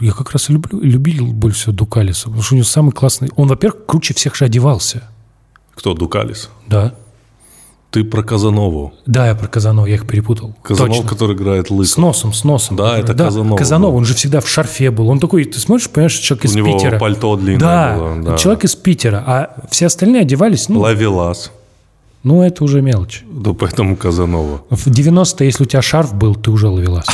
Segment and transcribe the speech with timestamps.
[0.00, 3.30] Я как раз и люблю, любил больше всего Дукалиса, потому что у него самый классный...
[3.36, 5.02] Он, во-первых, круче всех же одевался.
[5.74, 6.50] Кто, Дукалис?
[6.66, 6.94] Да.
[7.90, 8.94] Ты про Казанову.
[9.04, 10.54] Да, я про Казанова, я их перепутал.
[10.62, 11.10] Казанов, Точно.
[11.10, 11.94] который играет Лысого.
[11.94, 12.76] С носом, с носом.
[12.76, 13.98] Да, это Казанова Казанова, был.
[13.98, 15.08] он же всегда в шарфе был.
[15.08, 16.98] Он такой, ты смотришь, понимаешь, человек У из него Питера.
[16.98, 18.38] пальто длинное да, было, да.
[18.38, 21.52] человек из Питера, а все остальные одевались, ну, Лавелас.
[22.22, 23.24] ну это уже мелочь.
[23.30, 24.62] Да поэтому Казанова.
[24.70, 27.06] В 90 если у тебя шарф был, ты уже ловилась.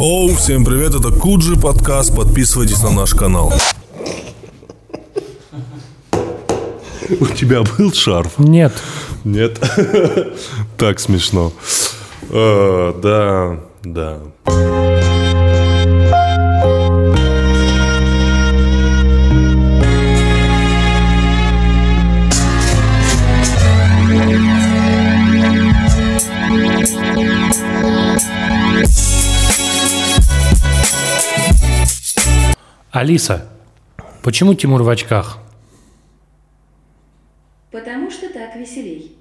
[0.00, 3.52] Оу, всем привет, это Куджи подкаст, подписывайтесь на наш канал.
[7.20, 8.38] У тебя был шарф?
[8.38, 8.72] Нет,
[9.24, 9.60] Нет.
[10.78, 11.52] Так смешно.
[12.30, 14.99] Э, Да, да.
[32.90, 33.48] Алиса,
[34.22, 35.38] почему Тимур в очках?
[37.70, 39.16] Потому что так веселей.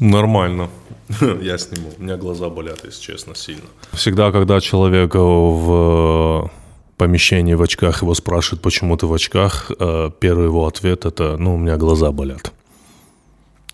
[0.00, 0.68] Нормально.
[1.42, 1.90] Я сниму.
[1.98, 3.62] У меня глаза болят, если честно, сильно.
[3.92, 6.50] Всегда, когда человек в
[6.96, 11.54] помещении в очках его спрашивают, почему ты в очках, э, первый его ответ это, ну,
[11.54, 12.52] у меня глаза болят.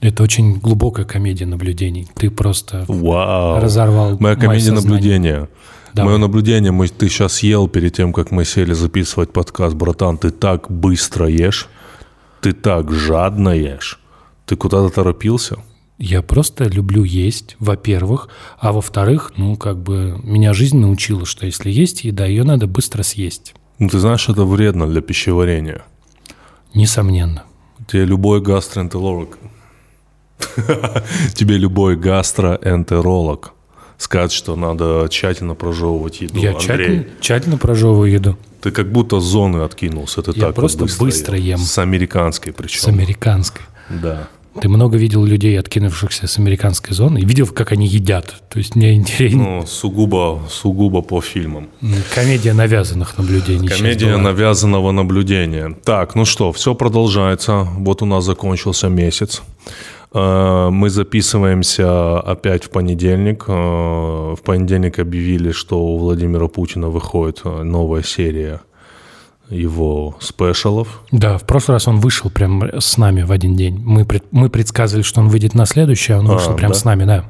[0.01, 2.07] Это очень глубокая комедия наблюдений.
[2.15, 3.61] Ты просто Вау.
[3.61, 4.91] разорвал Моя комедия сознание.
[4.91, 5.49] наблюдения.
[5.97, 6.11] Давай.
[6.11, 9.75] Мое наблюдение, мы, ты сейчас ел перед тем, как мы сели записывать подкаст.
[9.75, 11.69] Братан, ты так быстро ешь,
[12.43, 13.99] ты так жадно ешь.
[14.45, 15.57] Ты куда-то торопился?
[15.97, 21.71] Я просто люблю есть, во-первых, а во-вторых, ну, как бы меня жизнь научила, что если
[21.71, 23.55] есть еда, ее надо быстро съесть.
[23.79, 25.83] Ну, ты знаешь, это вредно для пищеварения.
[26.75, 27.45] Несомненно.
[27.87, 29.39] Тебе любой гастроэнтеролог,
[31.35, 33.56] тебе любой гастроэнтеролог
[33.99, 36.39] скажет, что надо тщательно прожевывать еду.
[36.39, 40.23] Я Андрей, тщательно, тщательно прожевываю еду ты как будто зоны откинулся.
[40.23, 41.59] Ты Я так вот просто быстро, быстро ем.
[41.59, 42.81] С американской причем.
[42.81, 43.63] с американской.
[43.89, 44.29] Да.
[44.61, 48.43] Ты много видел людей, откинувшихся с американской зоны, и видел, как они едят.
[48.49, 49.39] То есть мне интересно.
[49.39, 51.69] Ну, сугубо, сугубо по фильмам.
[52.13, 53.69] Комедия навязанных наблюдений.
[53.69, 55.77] Комедия навязанного наблюдения.
[55.85, 57.69] Так, ну что, все продолжается.
[57.79, 59.43] Вот у нас закончился месяц.
[60.17, 63.45] Э, Мы записываемся опять в понедельник.
[63.49, 68.61] Э, В понедельник объявили, что у Владимира Путина выходит э, новая серия
[69.51, 71.03] его спешалов.
[71.13, 73.79] Да, в прошлый раз он вышел прям с нами в один день.
[73.85, 76.79] Мы, мы предсказывали, что он выйдет на следующий, а он вышел прям да?
[76.79, 77.25] с нами, да.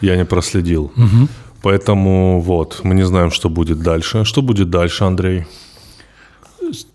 [0.00, 0.92] Я не проследил.
[1.62, 4.24] Поэтому вот, мы не знаем, что будет дальше.
[4.24, 5.46] Что будет дальше, Андрей?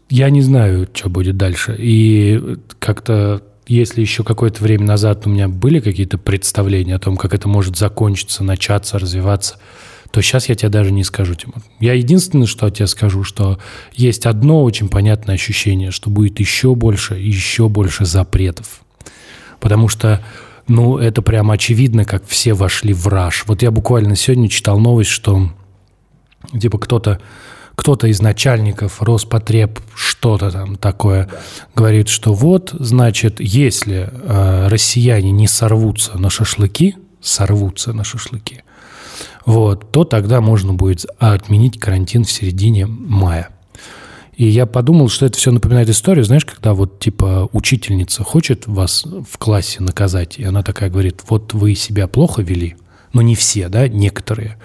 [0.09, 1.75] Я не знаю, что будет дальше.
[1.77, 7.33] И как-то, если еще какое-то время назад у меня были какие-то представления о том, как
[7.33, 9.57] это может закончиться, начаться, развиваться,
[10.11, 11.55] то сейчас я тебе даже не скажу, Тимур.
[11.79, 13.59] Я единственное, что тебе скажу, что
[13.93, 18.81] есть одно очень понятное ощущение, что будет еще больше и еще больше запретов.
[19.61, 20.21] Потому что,
[20.67, 23.45] ну, это прям очевидно, как все вошли в раж.
[23.47, 25.49] Вот я буквально сегодня читал новость, что
[26.59, 27.21] типа кто-то
[27.75, 31.29] кто-то из начальников Роспотреб, что-то там такое,
[31.75, 38.63] говорит, что вот, значит, если э, россияне не сорвутся на шашлыки, сорвутся на шашлыки,
[39.45, 43.49] вот, то тогда можно будет отменить карантин в середине мая.
[44.35, 49.05] И я подумал, что это все напоминает историю, знаешь, когда вот типа учительница хочет вас
[49.05, 52.75] в классе наказать, и она такая говорит, вот вы себя плохо вели,
[53.13, 54.57] ну не все, да, некоторые.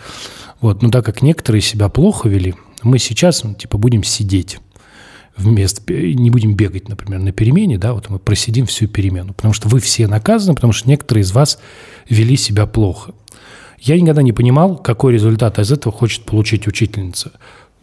[0.61, 4.59] Вот, но так как некоторые себя плохо вели, мы сейчас ну, типа будем сидеть
[5.37, 9.69] вместо, не будем бегать, например, на перемене, да, вот мы просидим всю перемену, потому что
[9.69, 11.59] вы все наказаны, потому что некоторые из вас
[12.09, 13.13] вели себя плохо.
[13.79, 17.33] Я никогда не понимал, какой результат из этого хочет получить учительница.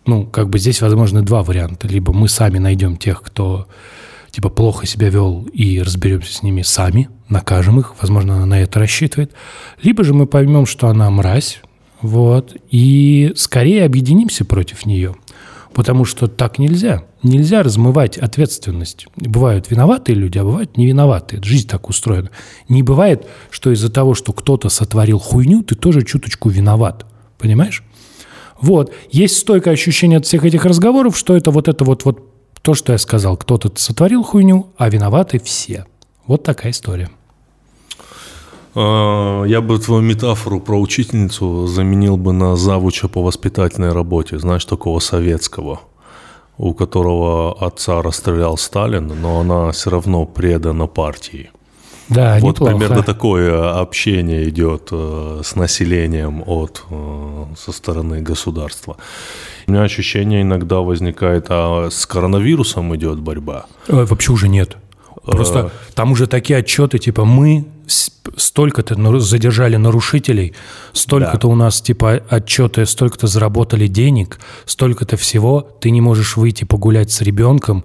[0.05, 1.87] Ну, как бы здесь возможны два варианта.
[1.87, 3.67] Либо мы сами найдем тех, кто
[4.31, 8.79] типа плохо себя вел и разберемся с ними сами, накажем их, возможно, она на это
[8.79, 9.31] рассчитывает.
[9.81, 11.61] Либо же мы поймем, что она мразь,
[12.03, 15.15] вот, и скорее объединимся против нее.
[15.73, 17.05] Потому что так нельзя.
[17.23, 19.07] Нельзя размывать ответственность.
[19.15, 21.41] Бывают виноватые люди, а бывают не виноватые.
[21.41, 22.29] Жизнь так устроена.
[22.69, 27.07] Не бывает, что из-за того, что кто-то сотворил хуйню, ты тоже чуточку виноват.
[27.39, 27.83] Понимаешь?
[28.61, 28.93] Вот.
[29.09, 32.29] Есть стойкое ощущение от всех этих разговоров, что это вот это вот, вот
[32.61, 33.37] то, что я сказал.
[33.37, 35.85] Кто-то сотворил хуйню, а виноваты все.
[36.27, 37.09] Вот такая история.
[38.75, 44.65] А, Я бы твою метафору про учительницу заменил бы на завуча по воспитательной работе, знаешь,
[44.65, 45.79] такого советского,
[46.57, 51.49] у которого отца расстрелял Сталин, но она все равно предана партии.
[52.09, 52.71] Да, Вот неплохо.
[52.75, 58.97] примерно такое общение идет э, с населением от, э, со стороны государства.
[59.67, 63.65] У меня ощущение иногда возникает, а с коронавирусом идет борьба.
[63.87, 64.75] Вообще уже нет.
[65.25, 67.65] Просто там уже такие отчеты, типа, мы
[68.37, 70.53] столько-то задержали нарушителей,
[70.93, 77.11] столько-то у нас, типа, отчеты, столько-то заработали денег, столько-то всего, ты не можешь выйти погулять
[77.11, 77.83] с ребенком.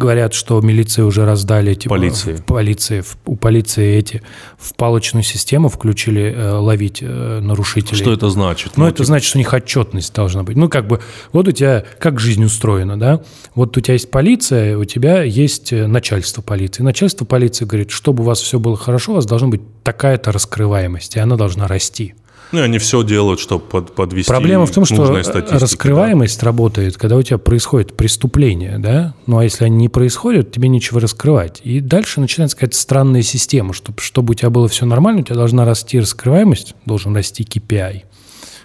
[0.00, 2.32] Говорят, что милиции уже раздали, типа, Полиции.
[2.36, 4.22] в полиции, в- у полиции эти
[4.58, 7.98] в палочную систему включили э, ловить э, нарушителей.
[8.00, 8.72] Что это значит?
[8.76, 10.56] Ну, Ну, это значит, что у них отчетность должна быть.
[10.56, 11.00] Ну, как бы,
[11.34, 13.20] вот у тебя, как жизнь устроена, да?
[13.54, 16.82] Вот у тебя есть полиция, у тебя есть э, начальство полиции.
[16.82, 21.16] Начальство полиции говорит, чтобы у вас все было хорошо, у вас должна быть такая-то раскрываемость,
[21.16, 22.14] и она должна расти.
[22.52, 25.12] Ну, они все делают, чтобы под, подвести Проблема в том, что
[25.50, 29.14] раскрываемость работает, когда у тебя происходит преступление, да?
[29.26, 31.60] Ну, а если они не происходят, тебе нечего раскрывать.
[31.62, 35.36] И дальше начинается какая-то странная система, чтобы, чтобы у тебя было все нормально, у тебя
[35.36, 38.02] должна расти раскрываемость, должен расти KPI.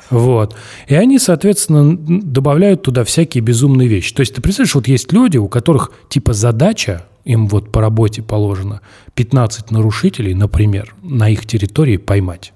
[0.10, 0.56] Вот.
[0.88, 4.14] И они, соответственно, добавляют туда всякие безумные вещи.
[4.14, 8.22] То есть ты представляешь, вот есть люди, у которых типа задача, им вот по работе
[8.22, 8.81] положено
[9.16, 12.54] 15 нарушителей, например, на их территории поймать.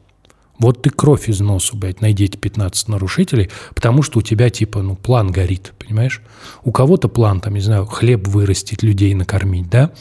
[0.59, 4.81] Вот ты кровь из носу, блядь, найди эти 15 нарушителей, потому что у тебя, типа,
[4.81, 6.21] ну, план горит, понимаешь?
[6.63, 9.91] У кого-то план, там, не знаю, хлеб вырастить, людей накормить, да?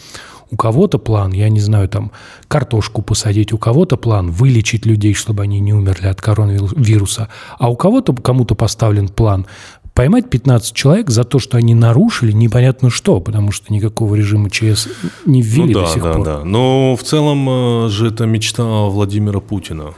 [0.50, 2.10] У кого-то план, я не знаю, там,
[2.48, 7.28] картошку посадить, у кого-то план вылечить людей, чтобы они не умерли от коронавируса,
[7.58, 9.46] а у кого-то, кому-то поставлен план
[9.92, 14.88] поймать 15 человек за то, что они нарушили непонятно что, потому что никакого режима ЧС
[15.26, 16.24] не ввели Ну до да, сих да, пор.
[16.24, 16.44] да.
[16.44, 19.94] Но в целом э, же это мечта Владимира Путина.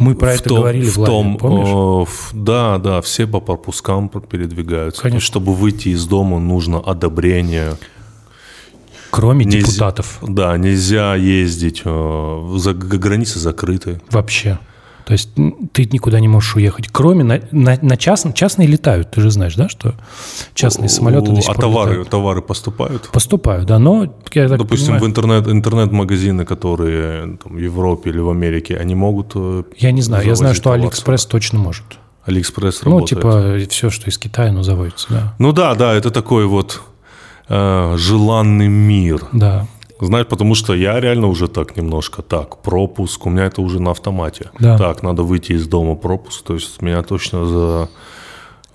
[0.00, 1.68] Мы про в это том- говорили, в Владимир, том, помнишь?
[1.68, 5.02] э, в- да, да, все по пропускам передвигаются.
[5.02, 5.20] Конечно.
[5.20, 7.76] Чтобы выйти из дома, нужно одобрение.
[9.10, 10.18] Кроме Нельзя- депутатов.
[10.22, 14.00] Да, нельзя ездить, э, за, границы закрыты.
[14.10, 14.58] Вообще.
[15.10, 15.30] То есть
[15.72, 16.86] ты никуда не можешь уехать.
[16.92, 19.94] Кроме на, на, на частном, частные летают, ты же знаешь, да, что
[20.54, 22.10] частные самолеты до сих А пор товары, летают.
[22.10, 23.08] товары поступают?
[23.12, 24.04] Поступают, да, но
[24.34, 28.94] я так Допустим, понимаю, в интернет, интернет-магазины, которые там, в Европе или в Америке, они
[28.94, 29.32] могут...
[29.34, 31.86] э, я не знаю, я знаю, что Алиэкспресс точно может.
[32.26, 33.08] Алиэкспресс Ну, работает.
[33.08, 35.34] типа все, что из Китая, ну, заводится, да.
[35.40, 36.80] Ну да, да, это такой вот
[37.48, 39.26] э, желанный мир.
[39.32, 39.66] Да,
[40.06, 43.90] Знаешь, потому что я реально уже так немножко так, пропуск, у меня это уже на
[43.90, 44.50] автомате.
[44.58, 44.78] Да.
[44.78, 47.88] Так, надо выйти из дома, пропуск, то есть меня точно за,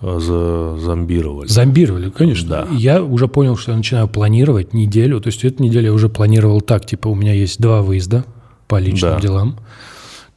[0.02, 1.48] за зомбировали.
[1.48, 2.50] зомбировали, конечно.
[2.50, 2.68] Да.
[2.72, 5.20] Я уже понял, что я начинаю планировать неделю.
[5.20, 8.26] То есть эту неделю я уже планировал так, типа у меня есть два выезда
[8.68, 9.20] по личным Да.
[9.20, 9.60] делам.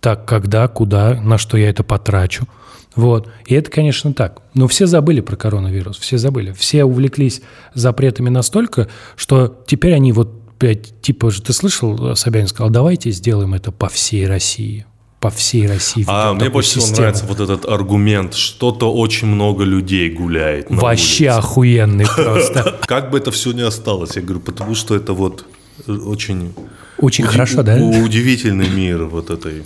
[0.00, 2.46] Так, когда, куда, на что я это потрачу.
[2.94, 3.28] Вот.
[3.46, 4.42] И это, конечно, так.
[4.54, 6.52] Но все забыли про коронавирус, все забыли.
[6.52, 7.42] Все увлеклись
[7.74, 10.30] запретами настолько, что теперь они вот,
[10.66, 14.84] типа, же ты слышал, Собянин сказал, давайте сделаем это по всей России.
[15.20, 16.04] По всей России.
[16.06, 17.00] А мне больше всего систему.
[17.00, 21.38] нравится вот этот аргумент, что-то очень много людей гуляет на Вообще улице.
[21.38, 22.78] охуенный просто.
[22.86, 25.44] Как бы это все не осталось, я говорю, потому что это вот
[25.88, 26.54] э, очень
[26.98, 27.74] Очень уди- хорошо, да?
[27.76, 29.64] удивительный мир вот этой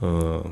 [0.00, 0.42] э,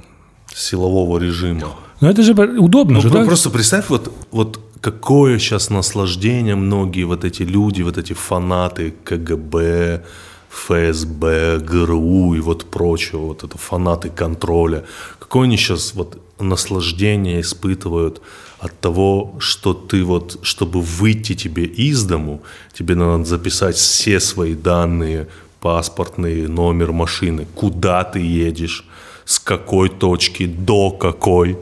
[0.55, 1.77] силового режима.
[2.01, 3.25] Ну это же удобно Ну, же, да?
[3.25, 10.05] Просто представь, вот, вот какое сейчас наслаждение многие вот эти люди, вот эти фанаты КГБ,
[10.51, 14.85] ФСБ, ГРУ и вот прочего, вот это фанаты контроля.
[15.19, 18.21] Какое они сейчас вот наслаждение испытывают
[18.59, 22.43] от того, что ты вот, чтобы выйти тебе из дому,
[22.73, 25.29] тебе надо записать все свои данные,
[25.61, 28.87] паспортный номер машины, куда ты едешь,
[29.25, 31.59] с какой точки до какой.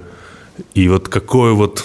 [0.75, 1.85] И вот какое вот,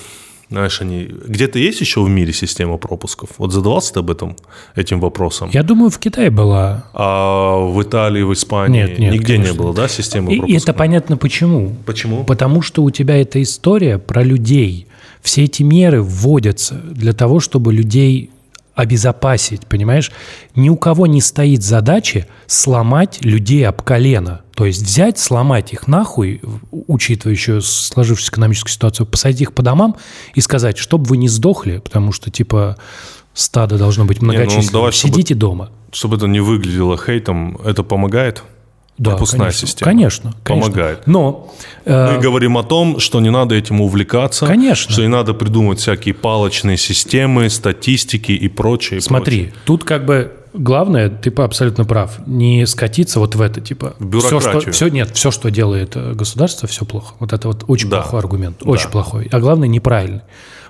[0.50, 1.04] знаешь, они...
[1.28, 3.30] Где-то есть еще в мире система пропусков?
[3.38, 4.36] Вот задавался ты об этом,
[4.76, 5.50] этим вопросом?
[5.54, 6.86] Я думаю, в Китае была.
[6.94, 9.52] А в Италии, в Испании Нет, нет, нигде конечно.
[9.52, 10.64] не было, да, системы И, и пропусков?
[10.64, 11.76] это понятно почему.
[11.86, 12.24] Почему?
[12.24, 14.88] Потому что у тебя эта история про людей.
[15.22, 18.32] Все эти меры вводятся для того, чтобы людей
[18.80, 20.12] обезопасить, понимаешь?
[20.56, 24.42] Ни у кого не стоит задачи сломать людей об колено.
[24.56, 29.98] То есть взять, сломать их нахуй, учитывая еще сложившуюся экономическую ситуацию, посадить их по домам
[30.34, 32.78] и сказать, чтобы вы не сдохли, потому что, типа,
[33.34, 34.72] стадо должно быть ну, многочисленным.
[34.72, 35.70] давай, чтобы- Сидите дома.
[35.92, 38.44] Чтобы это не выглядело хейтом, это помогает?
[39.00, 39.68] Да, Пропускная конечно.
[39.68, 39.92] система.
[39.92, 40.72] Конечно, конечно.
[40.72, 41.08] Помогает.
[41.08, 41.54] Но
[41.86, 44.46] э, Мы говорим о том, что не надо этим увлекаться.
[44.46, 44.92] Конечно.
[44.92, 49.00] Что не надо придумывать всякие палочные системы, статистики и прочее.
[49.00, 53.96] Смотри, тут как бы главное, ты по- абсолютно прав, не скатиться вот в это, типа,
[54.00, 54.74] В все, что, бюрократию.
[54.74, 57.16] все, нет, все, что делает э, государство, все плохо.
[57.20, 58.02] Вот это вот очень Да.
[58.02, 58.70] плохой аргумент, Да.
[58.70, 59.28] очень плохой.
[59.32, 60.22] А главное, неправильный.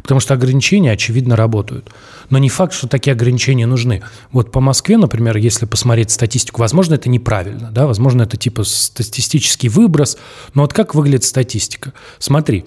[0.02, 1.90] Потому что ограничения, очевидно, работают.
[2.30, 4.02] Но не факт, что такие ограничения нужны.
[4.32, 9.68] Вот по Москве, например, если посмотреть статистику, возможно, это неправильно, да, возможно, это типа статистический
[9.68, 10.18] выброс,
[10.54, 11.94] но вот как выглядит статистика?
[12.18, 12.66] Смотри,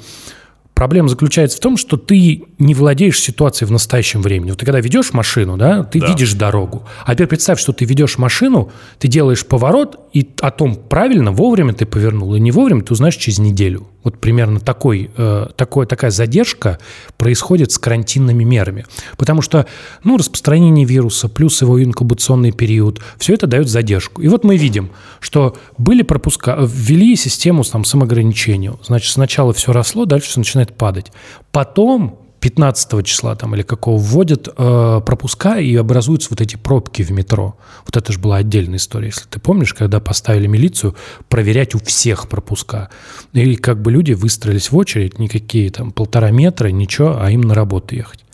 [0.82, 4.50] Проблема заключается в том, что ты не владеешь ситуацией в настоящем времени.
[4.50, 6.08] Вот ты когда ведешь машину, да, ты Да.
[6.08, 6.82] видишь дорогу.
[7.06, 11.72] А теперь представь, что ты ведешь машину, ты делаешь поворот, и о том, правильно, вовремя
[11.72, 13.86] ты повернул, и не вовремя, ты узнаешь через неделю.
[14.04, 16.78] Вот примерно такой, э, такой, такая задержка
[17.16, 18.84] происходит с карантинными мерами.
[19.16, 19.66] Потому что
[20.04, 24.22] ну, распространение вируса плюс его инкубационный период, все это дает задержку.
[24.22, 24.90] И вот мы видим,
[25.20, 28.74] что были пропуска, ввели систему там, самоограничения.
[28.82, 31.12] Значит, сначала все росло, дальше все начинает падать.
[31.52, 37.10] Потом 15 числа там или какого вводят э, пропуска и образуются вот эти пробки в
[37.10, 37.56] метро.
[37.86, 40.96] Вот это же была отдельная история, если ты помнишь, когда поставили милицию
[41.28, 42.90] проверять у всех пропуска.
[43.32, 47.54] И как бы люди выстроились в очередь, никакие там полтора метра, ничего, а им на
[47.54, 48.24] работу ехать.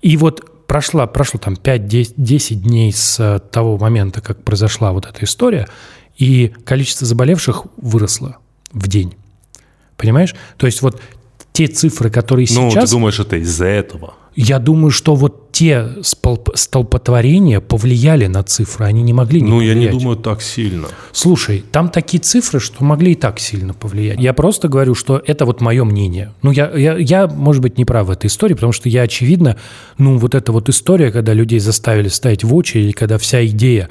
[0.00, 5.22] И вот прошла, прошло там 5-10 дней с э, того момента, как произошла вот эта
[5.26, 5.68] история,
[6.16, 8.38] и количество заболевших выросло
[8.72, 9.14] в день.
[9.98, 10.34] Понимаешь?
[10.56, 10.98] То есть вот
[11.54, 12.90] те цифры, которые Ну, сейчас...
[12.90, 14.14] ты думаешь, это из-за этого?
[14.36, 19.68] Я думаю, что вот те столпотворения повлияли на цифры, они не могли не Ну, я
[19.74, 19.92] не повлиять.
[19.92, 20.88] думаю так сильно.
[21.12, 24.18] Слушай, там такие цифры, что могли и так сильно повлиять.
[24.18, 26.32] Я просто говорю, что это вот мое мнение.
[26.42, 29.56] Ну, я, я, я, может быть, не прав в этой истории, потому что я, очевидно,
[29.98, 33.88] ну, вот эта вот история, когда людей заставили стоять в очереди, когда вся идея,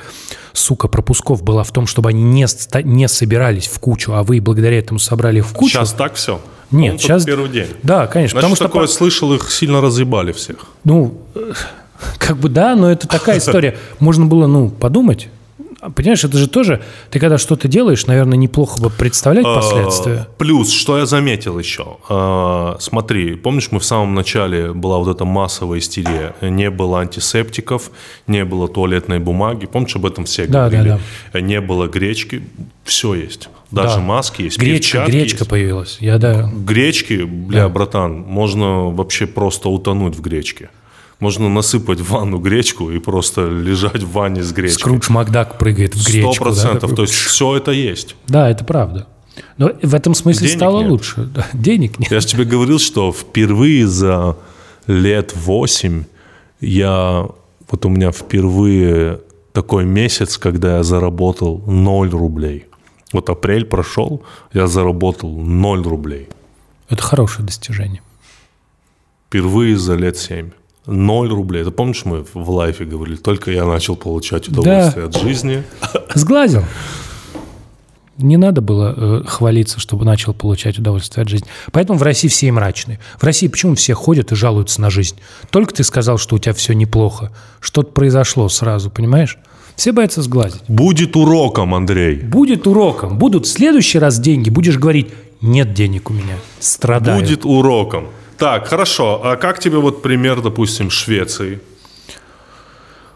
[0.51, 2.45] сука, пропусков была в том, чтобы они не,
[2.83, 5.75] не собирались в кучу, а вы благодаря этому собрали в кучу.
[5.75, 6.41] Сейчас так все?
[6.71, 7.23] Нет, сейчас...
[7.23, 7.67] первый день.
[7.83, 8.31] Да, конечно.
[8.31, 10.67] Значит, потому что такое по- слышал, их сильно разъебали всех.
[10.83, 11.53] Ну, э,
[12.17, 13.77] как бы да, но это такая история.
[13.99, 15.29] Можно было, ну, подумать.
[15.85, 20.27] А, Понимаешь, это же тоже, ты когда что-то делаешь, наверное, неплохо бы представлять последствия.
[20.29, 21.97] А, Плюс, что я заметил еще.
[22.09, 26.35] А, Смотри, помнишь, мы в самом начале была вот эта массовая истерия.
[26.41, 27.91] Не было антисептиков,
[28.27, 29.65] не было туалетной бумаги.
[29.65, 30.99] Помнишь, об этом все Да, говорили?
[31.33, 32.43] да, Не было гречки.
[32.83, 33.49] Все есть.
[33.71, 34.01] Даже Да.
[34.01, 34.59] маски есть.
[34.59, 35.49] Гречка, гречка есть.
[35.49, 35.97] появилась.
[35.99, 36.49] Я, да.
[36.53, 37.69] Гречки, бля, Да.
[37.69, 40.69] братан, можно вообще просто утонуть в гречке.
[41.19, 44.79] Можно насыпать в ванну гречку и просто лежать в ванне с гречкой.
[44.79, 46.43] Скрудж Макдак прыгает в Сто гречку.
[46.45, 46.81] да, процентов.
[46.81, 46.95] такой.
[46.95, 48.15] То есть все это есть.
[48.27, 49.07] Да, это правда.
[49.57, 50.89] Но в этом смысле Денег стало нет.
[50.91, 51.23] лучше.
[51.33, 52.11] Да, Денег нет.
[52.11, 54.35] Я же тебе говорил, что впервые за
[54.87, 56.03] лет 8
[56.61, 57.27] я...
[57.71, 59.21] Вот у меня впервые
[59.53, 62.65] такой месяц, когда я заработал 0 рублей.
[63.13, 66.27] Вот апрель прошел, я заработал 0 рублей.
[66.89, 68.01] Это хорошее достижение.
[69.27, 70.51] Впервые за лет 7.
[70.85, 71.63] 0 рублей.
[71.63, 75.63] Ты помнишь, мы в лайфе говорили, только я начал получать удовольствие от жизни.
[76.13, 76.63] Сглазил.
[78.17, 81.47] Не надо было э, хвалиться, чтобы начал получать удовольствие от жизни.
[81.71, 82.99] Поэтому в России все и мрачные.
[83.17, 85.15] В России почему все ходят и жалуются на жизнь?
[85.49, 87.31] Только ты сказал, что у тебя все неплохо.
[87.59, 89.39] Что-то произошло сразу, понимаешь?
[89.75, 90.61] Все боятся сглазить.
[90.67, 92.17] Будет уроком, Андрей.
[92.17, 93.17] Будет уроком.
[93.17, 94.51] Будут в следующий раз деньги.
[94.51, 95.07] Будешь говорить,
[95.41, 96.35] нет денег у меня.
[96.59, 97.19] Страдаю.
[97.19, 98.09] Будет уроком.
[98.43, 99.21] Так, хорошо.
[99.23, 101.61] А как тебе вот пример, допустим, Швеции?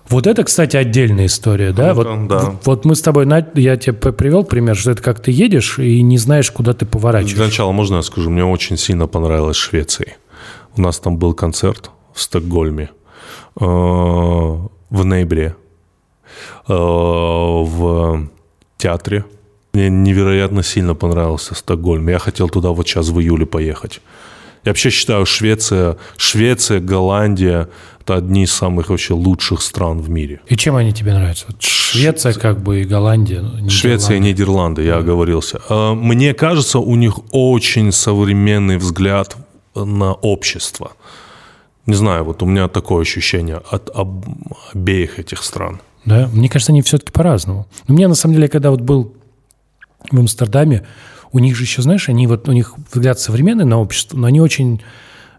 [0.07, 1.93] Вот это, кстати, отдельная история, да?
[1.93, 2.55] Ну-ка, Вот, да.
[2.63, 6.17] вот мы с тобой, я тебе привел пример, что это как ты едешь и не
[6.17, 7.37] знаешь, куда ты Для поворачиваешь.
[7.37, 8.29] начала можно я скажу?
[8.29, 10.15] Мне очень сильно понравилось Швеции.
[10.77, 12.89] У нас там был концерт в Стокгольме
[13.59, 15.57] э, в ноябре
[16.69, 18.29] э, в
[18.77, 19.25] театре.
[19.73, 22.07] Мне невероятно сильно понравился Стокгольм.
[22.07, 23.99] Я хотел туда вот сейчас в июле поехать.
[24.67, 27.69] Я вообще считаю, Швеция, Швеция, Голландия–
[28.01, 30.41] это одни из самых вообще лучших стран в мире.
[30.47, 31.45] И чем они тебе нравятся?
[31.47, 33.37] Вот Швеция как бы и Голландия.
[33.39, 33.69] ну, Нидерланды.
[33.69, 35.61] Швеция и Нидерланды, я оговорился.
[35.69, 39.37] А, Мне кажется, у них очень современный взгляд
[39.73, 40.91] на общество.
[41.85, 44.25] Не знаю, вот у меня такое ощущение от об-
[44.73, 45.79] обеих этих стран.
[46.03, 46.29] Да?
[46.33, 47.67] Мне кажется, они все-таки по-разному.
[47.87, 49.13] Но мне, на самом деле, когда вот был
[50.11, 50.85] в Амстердаме,
[51.31, 54.41] у них же еще, знаешь, они вот, у них взгляд современный на общество, но они
[54.41, 54.81] очень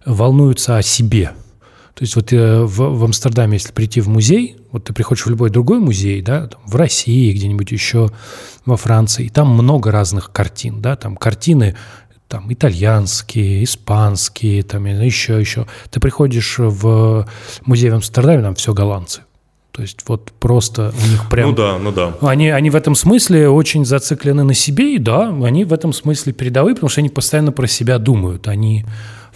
[0.04, 1.32] волнуются о себе.
[1.94, 5.30] То есть вот э, в, в Амстердаме, если прийти в музей, вот ты приходишь в
[5.30, 8.10] любой другой музей, да, там, в России, где-нибудь еще
[8.64, 11.74] во Франции, и там много разных картин, да, там картины
[12.28, 15.66] там итальянские, испанские, там еще, еще.
[15.90, 17.26] Ты приходишь в
[17.64, 19.22] музей в Амстердаме, там все голландцы.
[19.78, 21.50] То есть вот просто у них прям...
[21.50, 22.12] Ну да, ну да.
[22.20, 26.32] Они, они в этом смысле очень зациклены на себе, и да, они в этом смысле
[26.32, 28.48] передовые, потому что они постоянно про себя думают.
[28.48, 28.84] Они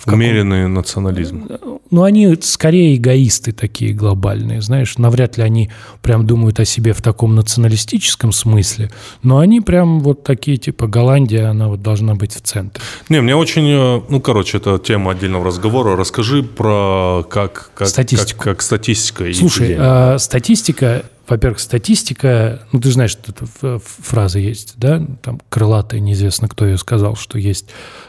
[0.04, 1.48] каком- Умеренный национализм.
[1.90, 5.70] ну, они скорее эгоисты такие глобальные, знаешь, навряд ли они
[6.02, 8.90] прям думают о себе в таком националистическом смысле,
[9.22, 12.82] но они прям вот такие, типа, Голландия, она вот должна быть в центре.
[13.08, 15.96] Не, мне очень, э, ну, короче, это тема отдельного разговора.
[15.96, 18.38] Расскажи про как, как, Статистику.
[18.42, 19.32] как, как статистика.
[19.34, 26.00] Слушай, а, статистика, во-первых, статистика, ну, ты знаешь, что эта фраза есть, да, там крылатая,
[26.00, 27.66] неизвестно, кто ее сказал, что есть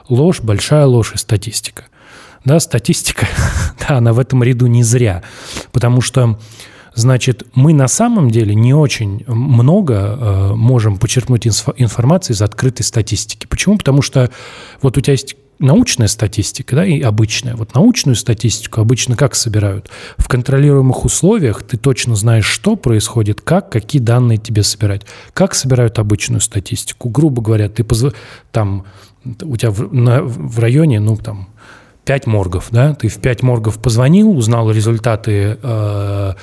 [0.10, 1.86] ложь, большая ложь и статистика.
[2.46, 3.28] Да, статистика,
[3.88, 5.24] да, она в этом ряду не зря,
[5.72, 6.40] потому что
[6.96, 12.86] Значит, мы на самом деле не очень много э, можем почерпнуть инфо- информации из открытой
[12.86, 13.48] статистики.
[13.48, 13.80] Почему?
[13.80, 14.30] Потому что
[14.82, 17.56] вот у тебя есть научная статистика, да, и обычная.
[17.56, 19.90] Вот научную статистику обычно как собирают?
[20.18, 25.04] В контролируемых условиях ты точно знаешь, что происходит, как, какие данные тебе собирать.
[25.34, 27.10] Как собирают обычную статистику?
[27.10, 28.14] Грубо говоря, ты позв-
[28.52, 28.86] там
[29.42, 31.50] у тебя в, на- в районе, ну там
[32.06, 36.34] пять моргов, да, ты в пять моргов позвонил, узнал результаты э,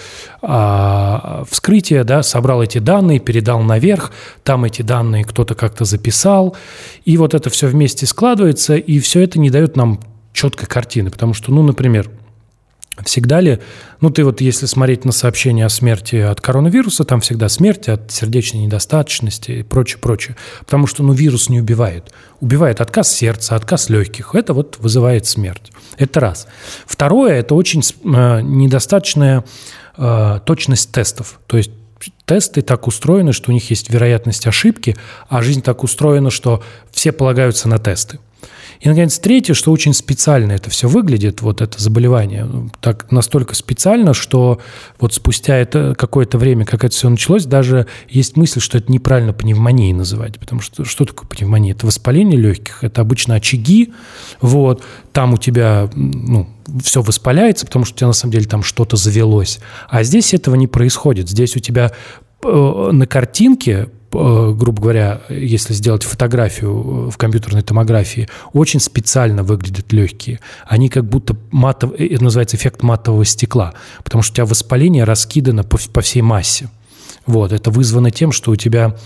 [0.43, 4.13] а, вскрытия, да, собрал эти данные, передал наверх,
[4.43, 6.57] там эти данные кто-то как-то записал,
[7.05, 10.01] и вот это все вместе складывается, и все это не дает нам
[10.33, 12.11] четкой картины, потому что, ну, например,
[13.05, 13.61] Всегда ли,
[14.01, 18.11] ну ты вот если смотреть на сообщения о смерти от коронавируса, там всегда смерть от
[18.11, 20.37] сердечной недостаточности и прочее, прочее.
[20.61, 22.13] Потому что ну, вирус не убивает.
[22.41, 24.35] Убивает отказ сердца, отказ легких.
[24.35, 25.73] Это вот вызывает смерть.
[25.97, 26.47] Это раз.
[26.87, 29.45] Второе, это очень э, недостаточная
[29.97, 31.41] э, точность тестов.
[31.47, 31.71] То есть
[32.25, 34.97] тесты так устроены, что у них есть вероятность ошибки,
[35.29, 38.19] а жизнь так устроена, что все полагаются на тесты.
[38.81, 42.49] И, наконец, третье, что очень специально это все выглядит, вот это заболевание,
[42.81, 44.59] так настолько специально, что
[44.99, 49.35] вот спустя это какое-то время, как это все началось, даже есть мысль, что это неправильно
[49.35, 51.73] пневмонией называть, потому что что такое пневмония?
[51.73, 53.93] Это воспаление легких, это обычно очаги,
[54.41, 54.83] вот,
[55.13, 56.49] там у тебя, ну,
[56.83, 59.61] все воспаляется, потому что у тебя на самом деле там что-то завелось.
[59.89, 61.29] А здесь этого не происходит.
[61.29, 61.93] Здесь у тебя
[62.45, 70.41] э, на картинке грубо говоря, если сделать фотографию в компьютерной томографии, очень специально выглядят легкие.
[70.67, 71.93] Они как будто матов...
[71.99, 76.69] это называется эффект матового стекла, потому что у тебя воспаление раскидано по, по всей массе.
[77.27, 78.97] Вот, это вызвано тем, что у тебя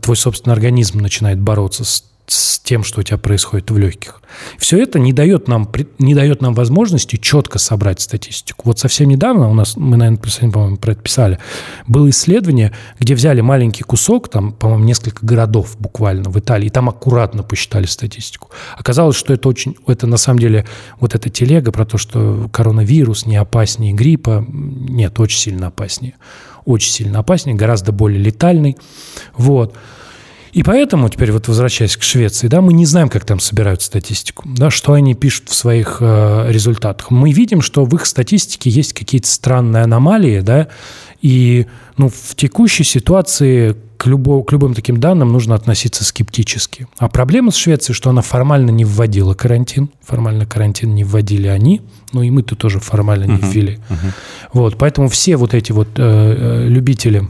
[0.00, 4.20] твой собственный организм начинает бороться с с тем, что у тебя происходит в легких.
[4.56, 8.62] Все это не дает нам, не дает нам возможности четко собрать статистику.
[8.66, 11.38] Вот совсем недавно у нас, мы, наверное, по-моему, про это писали,
[11.86, 16.88] было исследование, где взяли маленький кусок, там, по-моему, несколько городов буквально в Италии, и там
[16.88, 18.50] аккуратно посчитали статистику.
[18.78, 20.66] Оказалось, что это очень, это на самом деле,
[21.00, 26.14] вот эта телега про то, что коронавирус не опаснее гриппа, нет, очень сильно опаснее.
[26.64, 28.76] Очень сильно опаснее, гораздо более летальный.
[29.34, 29.74] Вот.
[30.52, 34.44] И поэтому, теперь вот возвращаясь к Швеции, да, мы не знаем, как там собирают статистику,
[34.46, 37.10] да, что они пишут в своих э, результатах.
[37.10, 40.68] Мы видим, что в их статистике есть какие-то странные аномалии, да,
[41.22, 46.86] и ну, в текущей ситуации к, любо, к любым таким данным нужно относиться скептически.
[46.98, 51.80] А проблема с Швецией, что она формально не вводила карантин, формально карантин не вводили они,
[52.12, 53.78] ну и мы-то тоже формально не ввели.
[53.88, 54.12] Uh-huh.
[54.52, 57.28] Вот, поэтому все вот эти вот э, любители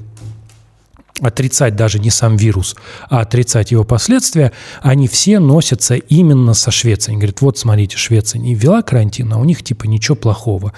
[1.23, 2.77] отрицать даже не сам вирус,
[3.09, 7.15] а отрицать его последствия, они все носятся именно со Швецией.
[7.15, 10.73] Они говорят, вот смотрите, Швеция не ввела карантин, а у них типа ничего плохого.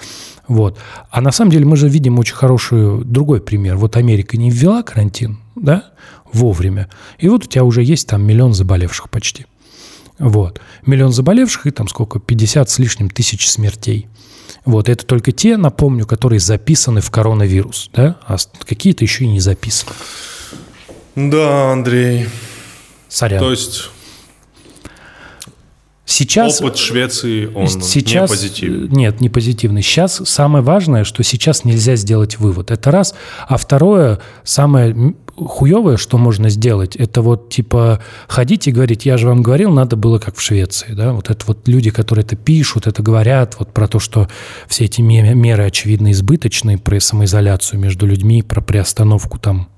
[0.47, 0.79] Вот.
[1.11, 3.77] А на самом деле мы же видим очень хороший другой пример.
[3.77, 5.91] Вот Америка не ввела карантин, да,
[6.33, 6.91] вовремя.
[7.19, 9.47] И вот у тебя уже есть там миллион заболевших почти.
[10.19, 10.61] Вот.
[10.87, 14.09] Миллион заболевших и там сколько, 50 с лишним тысяч смертей.
[14.65, 19.41] Вот, это только те, напомню, которые записаны в коронавирус, да, а какие-то еще и не
[19.41, 19.93] записаны.
[21.17, 22.29] Да, Андрей.
[23.09, 23.41] Сорян.
[23.41, 23.91] То есть
[26.07, 28.89] Сейчас, опыт Швеции, он сейчас, не позитивный.
[28.89, 29.83] Нет, не позитивный.
[29.83, 32.71] Сейчас самое важное, что сейчас нельзя сделать вывод.
[32.71, 33.15] Это раз.
[33.49, 39.27] А второе, самое хуевое, что можно сделать, это вот типа ходить и говорить, я же
[39.27, 40.93] вам говорил, надо было как в Швеции.
[40.93, 41.13] Да?
[41.13, 44.29] Вот это вот люди, которые это пишут, это говорят, вот про то, что
[44.69, 49.69] все эти меры, очевидно, избыточные, про самоизоляцию между людьми, про приостановку там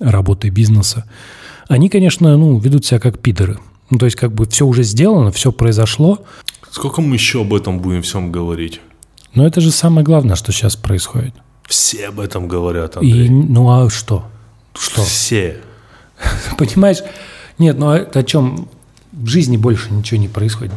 [0.00, 1.04] работы бизнеса.
[1.68, 3.58] Они, конечно, ну, ведут себя как пидоры.
[3.90, 6.24] Ну, то есть, как бы все уже сделано, все произошло.
[6.70, 8.80] Сколько мы еще об этом будем всем говорить?
[9.34, 11.34] Но это же самое главное, что сейчас происходит.
[11.66, 13.26] Все об этом говорят, Андрей.
[13.26, 14.24] И, ну а что?
[14.74, 15.02] Что?
[15.02, 15.58] Все.
[16.58, 16.98] Понимаешь?
[17.58, 18.68] Нет, ну о чем?
[19.12, 20.72] В жизни больше ничего не происходит.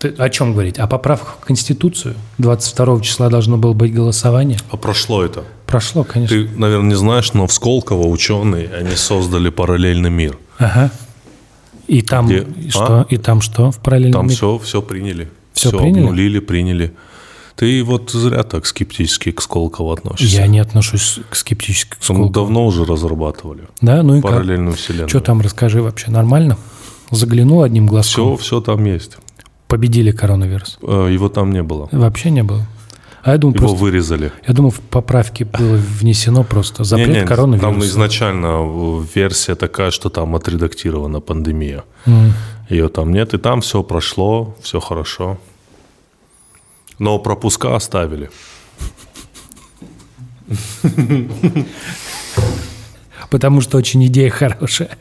[0.00, 0.78] Ты, о чем говорить?
[0.78, 2.16] О поправках в Конституцию?
[2.38, 4.58] 22 числа должно было быть голосование.
[4.70, 5.44] А прошло это?
[5.68, 6.34] Прошло, конечно.
[6.36, 10.38] Ты, наверное, не знаешь, но в Сколково ученые, они создали параллельный мир.
[10.58, 10.90] Ага.
[11.86, 12.38] И там Где?
[12.56, 13.00] и что?
[13.00, 13.06] А?
[13.10, 14.36] И там что в параллельном Там мире?
[14.36, 15.28] все, все приняли.
[15.52, 16.00] Всё Всё приняли?
[16.04, 16.94] обнулили, приняли.
[17.54, 20.36] Ты вот зря так скептически к Сколкову относишься.
[20.40, 22.32] Я не отношусь к скептически к Ну, Сколково.
[22.32, 24.30] давно уже разрабатывали Да, ну и как?
[24.30, 25.08] параллельную вселенную.
[25.10, 26.56] Что там, расскажи вообще, нормально?
[27.10, 28.36] Заглянул одним глазком.
[28.36, 29.16] Все, все там есть.
[29.66, 30.78] Победили коронавирус.
[30.82, 31.88] Э, Его там не было.
[31.92, 32.64] Вообще не было.
[33.28, 34.32] А я думал, Его просто, вырезали.
[34.46, 37.70] я думал, в поправке было внесено просто запрет Не-не, коронавируса.
[37.70, 41.84] Там изначально э, версия такая, что там отредактирована пандемия.
[42.06, 42.32] М.
[42.70, 45.36] Ее там нет, и там все прошло, все хорошо.
[46.98, 48.30] Но пропуска оставили.
[53.28, 54.96] Потому что очень идея хорошая.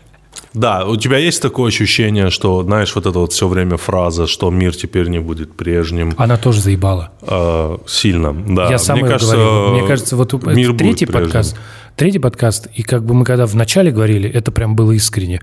[0.58, 4.50] Да, у тебя есть такое ощущение, что, знаешь, вот эта вот все время фраза, что
[4.50, 7.12] мир теперь не будет прежним, Она тоже заебала.
[7.22, 8.70] э, сильно, да.
[8.70, 9.74] Я сам Мне ее кажется, говорил.
[9.78, 11.56] Мне кажется, вот это мир будет третий подкаст,
[11.96, 15.41] третий подкаст, и как бы мы когда вначале говорили, это прям было искренне.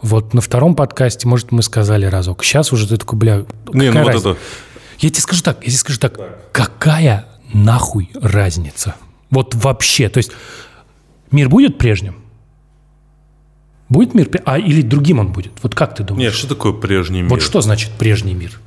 [0.00, 2.44] Вот на втором подкасте, может, мы сказали разок.
[2.44, 4.28] Сейчас уже ты такой, бля, Не, ну какая вот разница?
[4.30, 4.38] это...
[5.00, 6.20] Я тебе скажу так, я тебе скажу так,
[6.52, 8.94] какая нахуй разница?
[9.30, 10.30] Вот вообще, то есть
[11.32, 12.21] мир будет прежним?
[13.92, 15.52] Будет мир, а или другим он будет?
[15.62, 16.30] Вот как ты думаешь?
[16.30, 17.30] Нет, что такое прежний мир?
[17.30, 18.58] Вот что значит прежний мир?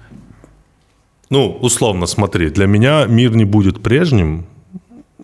[1.31, 4.45] Ну, условно, смотри, для меня мир не будет прежним,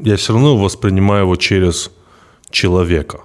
[0.01, 1.91] я все равно воспринимаю его через
[2.49, 3.19] человека.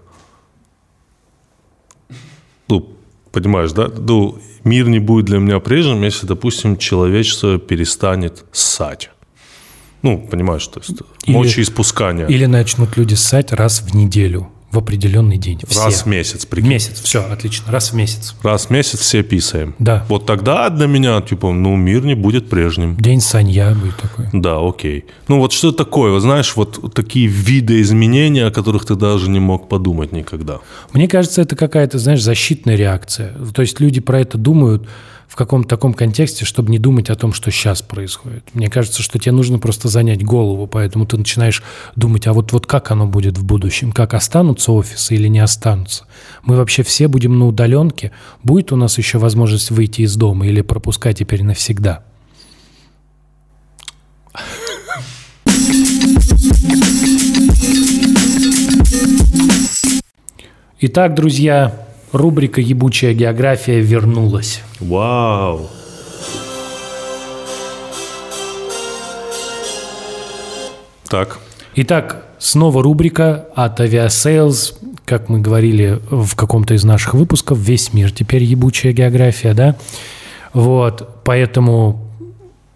[2.68, 2.90] Ну,
[3.32, 3.88] понимаешь, да?
[3.96, 9.10] Ну, мир не будет для меня прежним, если, допустим, человечество перестанет ссать.
[10.02, 12.28] Ну, понимаешь, то есть Или- мочеиспускание.
[12.28, 15.61] Или начнут люди ссать раз в неделю, в определенный день.
[15.66, 15.85] Все.
[15.85, 16.70] Раз в месяц, прикинь.
[16.70, 18.35] месяц, все, отлично, раз в месяц.
[18.42, 19.74] Раз в месяц все писаем.
[19.79, 20.05] Да.
[20.09, 22.96] Вот тогда для меня, типа, ну, мир не будет прежним.
[22.96, 24.29] День санья будет такой.
[24.33, 25.07] Да, окей.
[25.29, 29.40] Ну вот что такое, вот знаешь, вот такие виды изменений, о которых ты даже не
[29.40, 30.59] мог подумать никогда.
[30.92, 33.33] Мне кажется, это какая-то, знаешь, защитная реакция.
[33.55, 34.87] То есть люди про это думают
[35.37, 38.49] в каком-то таком контексте, чтобы не думать о том, что сейчас происходит.
[38.55, 41.62] Мне кажется, что тебе нужно просто занять голову, поэтому ты начинаешь
[41.94, 46.07] думать, а вот, вот как оно будет в будущем, как останутся офисы или не останутся.
[46.42, 50.62] Мы вообще все будем на удаленке, будет у нас еще возможность выйти из дома или
[50.62, 52.03] пропускать теперь навсегда.
[60.81, 64.62] Итак, друзья, рубрика «Ебучая география» вернулась.
[64.80, 65.68] Вау.
[71.08, 71.38] Так,
[71.78, 74.72] Итак, снова рубрика от Aviasales.
[75.04, 79.76] Как мы говорили в каком-то из наших выпусков, весь мир теперь ебучая география, да?
[80.54, 82.05] Вот, поэтому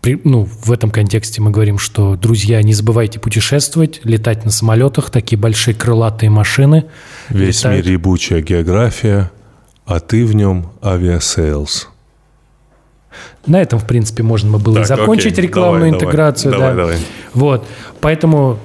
[0.00, 5.10] при- ну, в этом контексте мы говорим, что, друзья, не забывайте путешествовать, летать на самолетах,
[5.10, 6.86] такие большие крылатые машины.
[7.28, 7.84] весь летают.
[7.84, 9.30] мир ебучая география,
[9.86, 11.88] а ты в нем Aviasales.
[13.46, 16.52] На этом, в принципе, можно было и Так, закончить окей, рекламную давай, интеграцию.
[16.52, 16.76] давай, да.
[16.76, 16.96] давай.
[17.34, 17.66] Вот.
[18.00, 18.58] Поэтому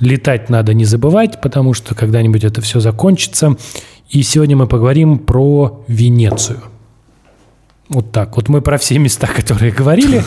[0.00, 3.56] летать надо не забывать, потому что когда-нибудь это все закончится.
[4.10, 6.60] И сегодня мы поговорим про Венецию.
[7.88, 8.36] Вот так.
[8.36, 10.22] Вот мы про все места, которые говорили,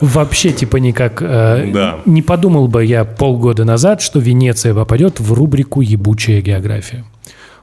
[0.00, 1.22] вообще типа никак...
[1.22, 2.00] э, Да.
[2.04, 7.04] Не подумал бы я полгода назад, что Венеция попадет в рубрику «Ебучая география».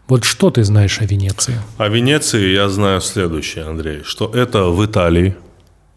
[0.08, 1.54] Вот что ты знаешь о Венеции?
[1.78, 5.36] О Венеции я знаю следующее, Андрей, что это в Италии,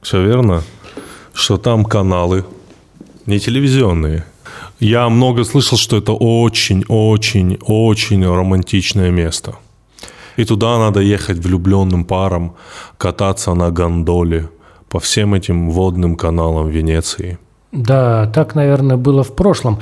[0.03, 0.63] все верно,
[1.33, 2.45] что там каналы
[3.25, 4.27] не телевизионные.
[4.81, 9.55] Я много слышал, что это очень-очень-очень романтичное место.
[10.37, 12.55] И туда надо ехать влюбленным паром,
[12.99, 14.49] кататься на гондоле
[14.89, 17.39] по всем этим водным каналам Венеции.
[17.73, 19.79] Да, так, наверное, было в прошлом.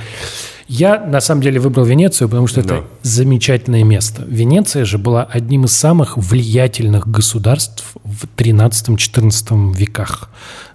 [0.67, 2.83] Я, на самом деле, выбрал Венецию, потому что это Да.
[3.01, 4.23] замечательное место.
[4.25, 10.29] Венеция же была одним из самых влиятельных государств в 13-14 веках.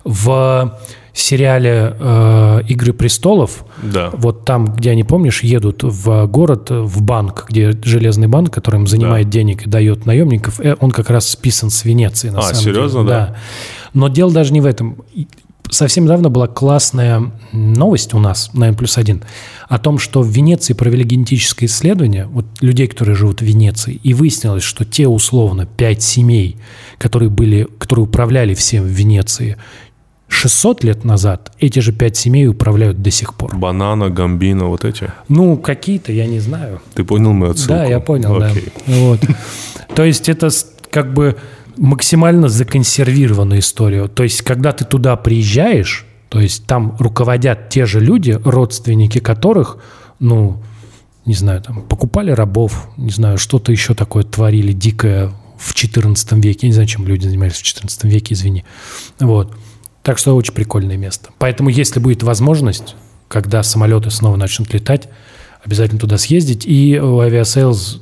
[0.05, 0.79] В
[1.21, 4.11] сериале э, «Игры престолов» Да.
[4.13, 9.29] вот там, где они, помнишь, едут в город, в банк, где железный банк, которым занимает
[9.31, 13.01] денег и дает наемников, э, он как раз списан с Венеции, на А, самом серьезно,
[13.01, 13.11] деле.
[13.11, 13.37] да?
[13.95, 14.97] Но дело даже не в этом.
[15.69, 19.25] Совсем недавно была классная новость у нас на N плюс один
[19.69, 24.15] о том, что в Венеции провели генетическое исследование вот людей, которые живут в Венеции, и
[24.15, 26.57] выяснилось, что те условно пять семей,
[26.99, 29.57] которые, были, которые управляли всем в Венеции
[30.37, 33.57] 600 лет назад, эти же пять семей управляют до сих пор.
[33.57, 35.11] Банана, гамбино, вот эти.
[35.29, 36.81] Ну, какие-то, я не знаю.
[36.95, 37.73] Ты понял мою отсылку?
[37.73, 38.69] Да, я понял, Окей.
[38.87, 38.95] да.
[38.95, 39.21] Вот.
[39.95, 40.51] То есть это
[40.91, 41.37] как бы
[41.79, 44.09] максимально законсервированная история.
[44.09, 49.79] То есть когда ты туда приезжаешь, то есть там руководят те же люди, родственники которых,
[50.19, 50.63] ну,
[51.25, 56.67] не знаю, там, покупали рабов, не знаю, что-то еще такое творили дикое в 14 веке.
[56.67, 58.65] Я не знаю, чем люди занимались в 14 веке, извини.
[59.19, 59.55] Вот.
[60.07, 61.31] Так что очень прикольное место.
[61.39, 62.95] Поэтому, если будет возможность,
[63.27, 65.09] когда самолеты снова начнут летать,
[65.65, 66.65] обязательно туда съездить.
[66.65, 67.99] И у Aviasales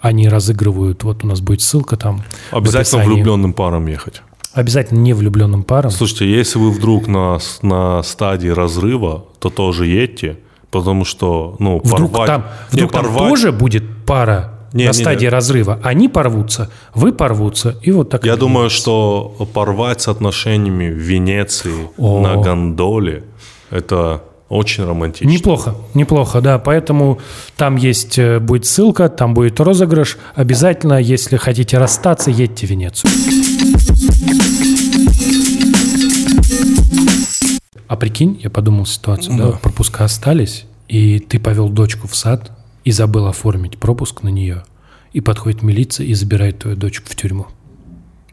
[0.00, 2.22] они разыгрывают, вот у нас будет ссылка там.
[2.50, 3.16] в Обязательно описании.
[3.16, 4.22] влюбленным парам ехать.
[4.54, 5.90] Обязательно не влюбленным парам.
[5.90, 10.38] Слушайте, если вы вдруг на, на стадии разрыва, то тоже едьте,
[10.70, 12.26] потому что, ну, Вдруг порвать...
[12.28, 15.30] там, Не, вдруг там порвать- тоже будет пара Не, на не, стадии не.
[15.30, 15.78] разрыва.
[15.82, 18.24] Они порвутся, вы порвутся, и вот так.
[18.24, 22.20] Я думаю, что порвать с отношениями в Венеции О.
[22.20, 23.24] на гондоле–
[23.70, 25.28] это очень романтично.
[25.28, 26.58] Неплохо, неплохо, да.
[26.58, 27.18] Поэтому
[27.56, 30.18] там есть, э, будет ссылка, там будет розыгрыш.
[30.34, 33.10] Обязательно, если хотите расстаться, едьте в Венецию.
[37.88, 42.50] А прикинь, я подумал ситуацию, да, пропуска остались, и ты повел дочку в сад
[42.86, 44.62] и забыл оформить пропуск на нее,
[45.12, 47.46] и подходит милиция и забирает твою дочку в тюрьму.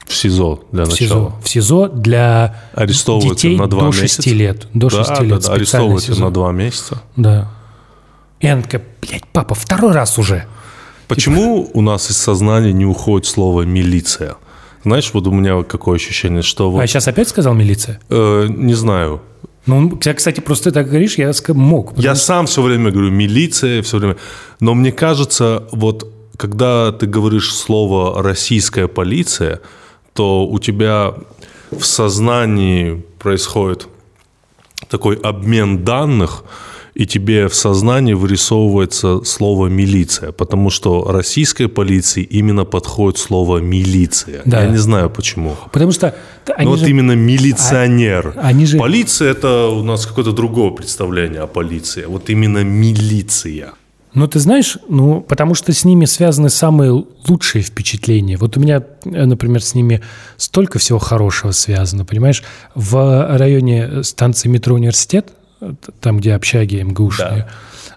[0.05, 0.97] В СИЗО для В начала.
[1.07, 1.33] СИЗО.
[1.43, 4.29] В СИЗО для Арестовывают детей на два до 6 месяца.
[4.29, 4.67] лет.
[4.75, 5.41] До 6 да, лет.
[5.41, 6.25] да, арестовывают СИЗО.
[6.25, 7.01] на два месяца.
[7.15, 7.49] Да.
[8.41, 10.45] И она такая, блядь, папа, второй раз уже.
[11.07, 14.35] Почему у нас из сознания не уходит слово «милиция»?
[14.83, 17.99] Знаешь, вот у меня какое ощущение, что вот, А сейчас опять сказал милиция?
[18.09, 19.21] э, не знаю,
[19.65, 21.93] Ну, я, кстати, просто так говоришь, я мог.
[21.97, 24.17] Я что- сам все время говорю милиция, все время.
[24.59, 29.59] Но мне кажется, вот когда ты говоришь слово российская полиция,
[30.13, 31.13] то у тебя
[31.71, 33.87] в сознании происходит
[34.89, 36.43] такой обмен данных,
[36.95, 44.41] и тебе в сознании вырисовывается слово милиция, потому что российской полиции именно подходит слово милиция.
[44.45, 44.63] Да.
[44.63, 45.55] Я не знаю почему.
[45.71, 46.13] Потому что
[46.45, 48.33] т- они Ну вот же- именно милиционер.
[48.35, 52.05] А- они же- Полиция это у нас какое-то другое представление о полиции.
[52.07, 53.71] Вот именно милиция.
[54.13, 58.37] Ну, ты знаешь, ну, потому что с ними связаны самые лучшие впечатления.
[58.37, 60.01] Вот у меня, э, например, с ними
[60.37, 62.43] столько всего хорошего связано, понимаешь?
[62.75, 65.33] В районе станции метро «Университет»,
[65.99, 67.47] там, где общаги МГУшные,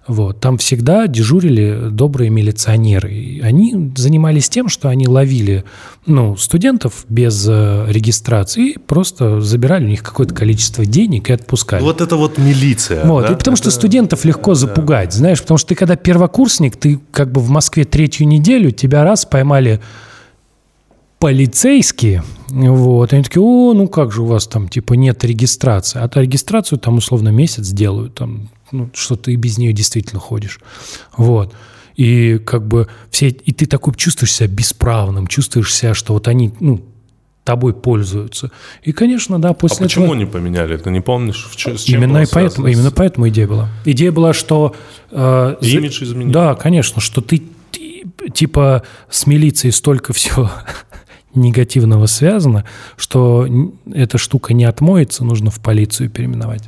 [0.07, 3.12] вот, там всегда дежурили добрые милиционеры.
[3.12, 5.64] И они занимались тем, что они ловили
[6.07, 11.83] ну, студентов без э, регистрации и просто забирали у них какое-то количество денег и отпускали.
[11.83, 13.05] Вот это вот милиция.
[13.05, 13.33] Вот, да?
[13.33, 17.40] и потому что студентов легко запугать, знаешь, потому что ты когда первокурсник, ты как бы
[17.40, 19.81] в Москве третью неделю, тебя раз поймали
[21.18, 26.09] полицейские, вот, они такие, о, ну как же у вас там, типа, нет регистрации, а
[26.09, 30.61] то регистрацию там условно месяц делают, там, ну, что ты без нее действительно ходишь,
[31.16, 31.54] вот.
[31.96, 36.52] И как бы все, и ты такой чувствуешь себя бесправным, чувствуешь себя, что вот они,
[36.61, 36.82] ну,
[37.46, 38.50] тобой пользуются.
[38.82, 40.18] И, конечно, да, А после почему этого...
[40.18, 40.76] не поменяли?
[40.76, 41.48] Ты не помнишь?
[41.48, 43.68] В чем Именно и поэтому, именно поэтому идея была.
[43.85, 44.74] Идея была, что...
[45.12, 46.32] э, Имидж изменить.
[46.32, 48.04] Да, конечно, что ты, ты,
[48.35, 50.50] типа с милицией столько всего
[51.37, 52.64] негативного связано,
[52.96, 53.46] что
[53.92, 56.64] эта штука не отмоется, нужно в полицию переименовать.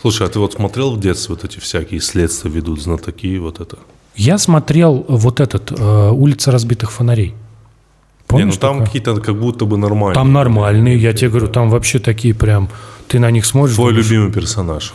[0.00, 3.78] Слушай, а ты вот смотрел в детстве вот эти всякие следствия ведут, знатоки, вот это?
[4.14, 7.28] Я смотрел вот этот э, «Улица разбитых фонарей».
[7.28, 7.34] не,
[8.26, 10.14] Помнишь ну там какие-то как будто бы нормальные.
[10.14, 12.68] Там нормальные, я тебе говорю, там вообще такие прям...
[13.08, 13.76] Ты на них смотришь...
[13.76, 14.94] Твой думаешь, любимый персонаж.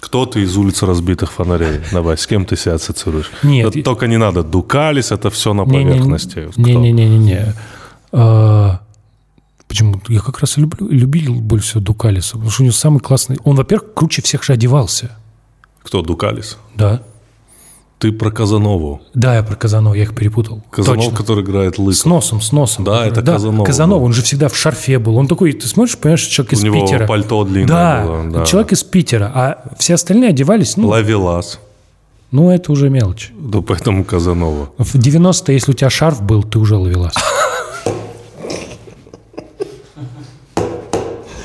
[0.00, 1.80] Кто ты из улицы разбитых фонарей?
[1.92, 3.30] Давай, с кем ты себя ассоциируешь?
[3.42, 4.42] Нет, и- только не надо.
[4.42, 5.90] Дукалис, это все на Не-не-не.
[5.90, 6.48] поверхности.
[6.50, 6.60] Кто?
[8.12, 8.80] А,
[9.68, 10.00] Почему?
[10.08, 13.38] Я как раз люблю, любил больше всего Дукалиса, потому что у него самый классный...
[13.44, 15.12] Он, во-первых, круче всех же одевался.
[15.84, 16.58] Кто Дукалис?
[16.74, 17.02] Да.
[18.00, 19.00] Ты про Казанову.
[19.14, 20.62] Да, я про Казанова, я их перепутал.
[20.70, 21.16] Казанов, Точно.
[21.18, 22.06] который играет С Лысов.
[22.06, 22.84] носом, с носом.
[22.84, 24.06] Да, это Казанова Казанова, был.
[24.06, 25.16] он же всегда в шарфе был.
[25.16, 27.06] Он такой, ты смотришь, понимаешь, человек У из него Питера.
[27.06, 28.46] пальто длинное да, было, да.
[28.46, 31.60] человек из Питера, а все остальные одевались, ну, Лавелас.
[32.32, 33.30] ну это уже мелочь.
[33.38, 34.70] Да поэтому Казанова.
[34.78, 37.14] В 90 если у тебя шарф был, ты уже ловилась.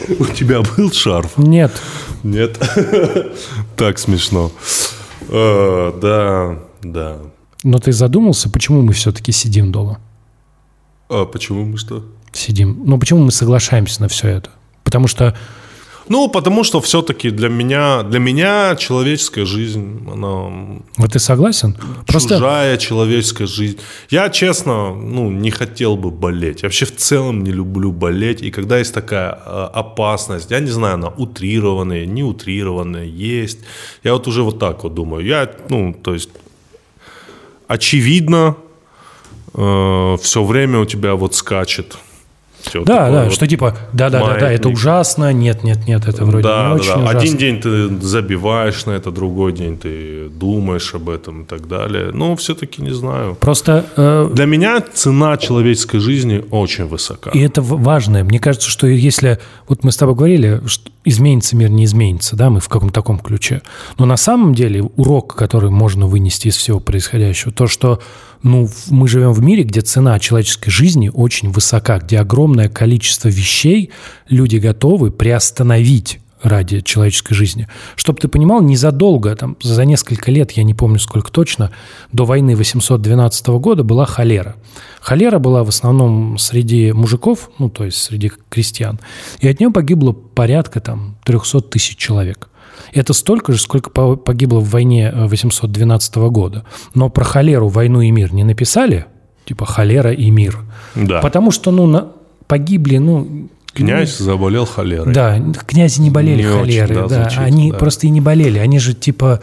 [0.20, 1.38] У тебя был шарф?
[1.38, 1.72] Нет.
[2.24, 2.60] Нет.
[3.76, 4.52] Так смешно.
[5.30, 7.18] Э, Да, да.
[7.63, 10.00] Но ты задумался, почему мы все-таки сидим дома?
[11.10, 12.06] А почему мы что?
[12.32, 12.84] Сидим.
[12.86, 14.50] Ну, почему мы соглашаемся на все это?
[14.84, 15.36] Потому что
[16.08, 21.76] Ну, потому что все-таки для меня, для меня человеческая жизнь, она Вот ты согласен?
[22.06, 23.78] Просто чужая человеческая жизнь.
[24.12, 26.62] Я, честно, ну, не хотел бы болеть.
[26.62, 28.41] Я вообще в целом не люблю болеть.
[28.41, 33.60] И когда есть такая э, опасность, я не знаю, она утрированная, не утрированная, есть.
[34.04, 35.26] Я вот уже вот так вот думаю.
[35.26, 36.30] Я, ну, то есть,
[37.68, 38.56] очевидно,
[39.54, 41.96] все время у тебя вот скачет
[42.67, 44.73] Всё Да, да, вот что типа, да-да-да, это маятник.
[44.73, 46.97] ужасно, нет-нет-нет, это вроде да, не да, очень да.
[46.97, 47.19] ужасно.
[47.19, 52.12] Один день ты забиваешь на это, другой день ты думаешь об этом и так далее.
[52.13, 53.36] Но все-таки не знаю.
[53.36, 57.30] Просто э, Для меня цена человеческой жизни очень высока.
[57.32, 58.23] И это в- важно.
[58.23, 59.39] Мне кажется, что если...
[59.67, 63.19] Вот мы с тобой говорили, что изменится мир, не изменится, да, мы в каком-то таком
[63.19, 63.62] ключе.
[63.99, 67.99] Но на самом деле урок, который можно вынести из всего происходящего, то, что
[68.45, 73.89] ну, мы живем в мире, где цена человеческой жизни очень высока, где огромное количество вещей
[74.29, 77.67] люди готовы приостановить ради человеческой жизни.
[77.95, 81.71] Чтобы ты понимал, незадолго, там, за несколько лет, я не помню сколько точно,
[82.12, 84.55] до войны 812 года была холера.
[85.01, 88.99] Холера была в основном среди мужиков, ну, то есть среди крестьян,
[89.39, 92.47] и от нее погибло порядка там 300 тысяч человек.
[92.93, 96.65] Это столько же, сколько по- погибло в войне э, 812 года.
[96.93, 99.05] Но про холеру, войну и мир не написали,
[99.45, 100.59] типа холера и мир.
[100.95, 101.21] Да.
[101.21, 102.07] Потому что, ну, на-
[102.47, 103.49] погибли, ну...
[103.73, 105.13] Князь заболел холерой.
[105.13, 107.77] Да, князи не болели Не очень, холерой, да, да, звучит, они да.
[107.77, 109.41] просто и не болели, они же типа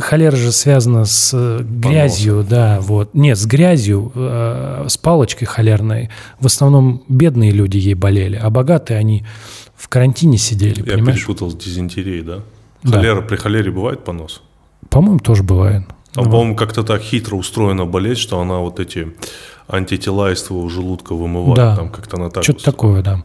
[0.00, 6.10] холера же связана с э, грязью, да, вот, нет, с грязью, э, с палочкой холерной.
[6.40, 9.24] В основном бедные люди ей болели, а богатые они
[9.84, 11.18] в карантине сидели, Я понимаешь?
[11.18, 12.38] перепутал с дизентерией, да?
[12.82, 12.92] Да.
[12.96, 14.40] Холера, при холере бывает понос?
[14.88, 15.82] По-моему, тоже бывает.
[16.16, 19.12] А, по-моему, как-то так хитро устроена болезнь, что она вот эти
[19.68, 21.56] антитела из твоего желудка вымывает.
[21.56, 21.76] Да.
[21.76, 23.24] Там как-то она так Что-то такое, да.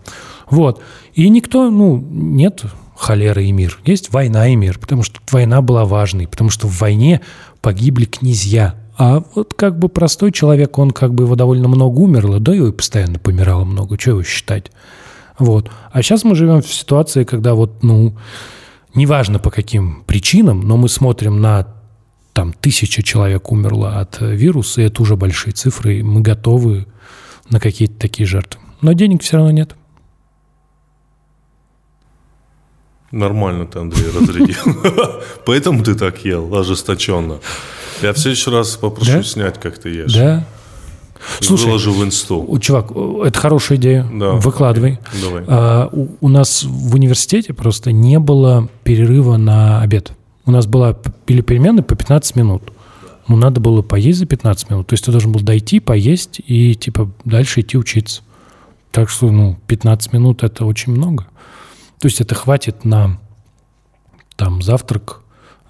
[0.50, 0.82] Вот.
[1.14, 2.66] И никто, ну, нет
[2.98, 3.80] холеры и мир.
[3.86, 7.22] Есть война и мир, потому что война была важной, потому что в войне
[7.62, 8.76] погибли князья.
[8.98, 12.68] А вот как бы простой человек, он как бы его довольно много умерло, да его
[12.68, 14.74] и постоянно помирало много, что его считать.
[15.40, 15.72] Вот.
[15.92, 18.16] А сейчас мы живем в ситуации, когда вот, ну,
[18.94, 21.68] неважно по каким причинам, но мы смотрим на
[22.34, 26.86] там тысяча человек умерло от э, вируса, и это уже большие цифры, и мы готовы
[27.50, 28.62] на какие-то такие жертвы.
[28.82, 29.76] Но денег все равно нет.
[33.12, 35.22] Нормально ты, Андрей, разрядил.
[35.46, 37.40] Поэтому ты так ел, ожесточенно.
[38.02, 40.14] Я в следующий раз попрошу снять, как ты ешь.
[40.14, 40.46] Да?
[41.42, 42.58] Слушай, Выложу в инсту.
[42.60, 44.06] Чувак, о, это хорошая идея.
[44.12, 45.00] Да, Выкладывай.
[45.22, 45.44] давай.
[45.48, 50.12] А, у, у нас в университете просто не было перерыва на обед.
[50.46, 52.72] У нас была или перемены по 15 минут.
[53.28, 54.88] Ну, надо было поесть за 15 минут.
[54.88, 58.22] То есть ты должен был дойти, поесть и, типа, дальше идти учиться.
[58.92, 61.28] Так что, ну, 15 минут– это очень много.
[62.00, 63.20] То есть это хватит на,
[64.36, 65.22] там, завтрак,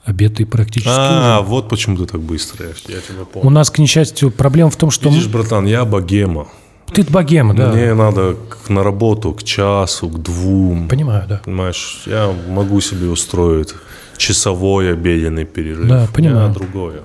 [0.10, 1.50] обед и практически А, ужин.
[1.50, 2.84] вот почему ты так быстро ешь.
[2.88, 3.50] Я тебя У понял.
[3.52, 5.10] нас, к несчастью, проблема в том, что...
[5.10, 6.48] Видишь, братан, я богема.
[6.93, 7.72] Ты богема, да.
[7.72, 10.88] Мне надо к- на работу к часу, к двум.
[10.88, 11.41] Понимаю, да.
[11.45, 13.74] Понимаешь, я могу себе устроить
[14.17, 15.88] часовой обеденный перерыв.
[15.88, 16.52] Да, Я понимаю.
[16.54, 17.02] другое.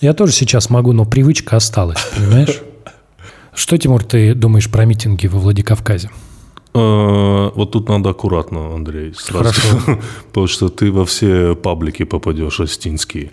[0.00, 2.60] Я тоже сейчас могу, но привычка осталась, понимаешь?
[3.54, 6.10] Что, Тимур, ты думаешь про митинги во Владикавказе?
[6.76, 9.14] Э, Вот тут надо аккуратно, Андрей.
[9.16, 9.60] Сразу.
[9.60, 10.00] Хорошо.
[10.28, 13.30] Потому что ты во все паблики попадешь, астинские.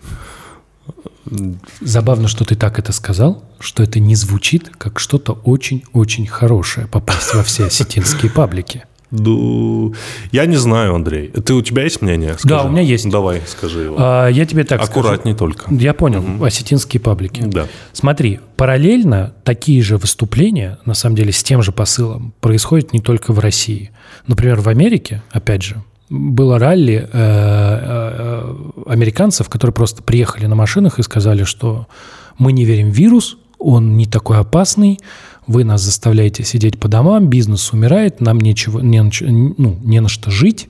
[1.82, 7.34] Забавно, что ты так это сказал, что это не звучит как что-то очень-очень хорошее попасть
[7.34, 8.84] во все осетинские паблики.
[9.14, 9.94] Ду-
[10.32, 11.28] Я не знаю, Андрей.
[11.30, 12.36] Ты, у тебя есть мнение?
[12.44, 13.08] Да, у меня есть.
[13.10, 13.96] Давай, скажи его.
[14.00, 15.66] А, я тебе так Аккуратней только.
[15.66, 15.80] скажу.
[15.80, 17.42] Я понял, осетинские паблики.
[17.46, 17.68] Да.
[17.92, 23.34] Смотри, параллельно такие же выступления, на самом деле, с тем же посылом, происходят не только
[23.34, 23.92] в России.
[24.26, 28.56] Например, в Америке, опять же, было ралли э, э,
[28.88, 31.88] американцев, которые просто приехали на машинах и сказали, что
[32.38, 35.00] мы не верим в вирус, он не такой опасный,
[35.48, 40.32] вы нас заставляете сидеть по домам, бизнес умирает, нам нечего, не, ну, не на что
[40.32, 40.70] жить.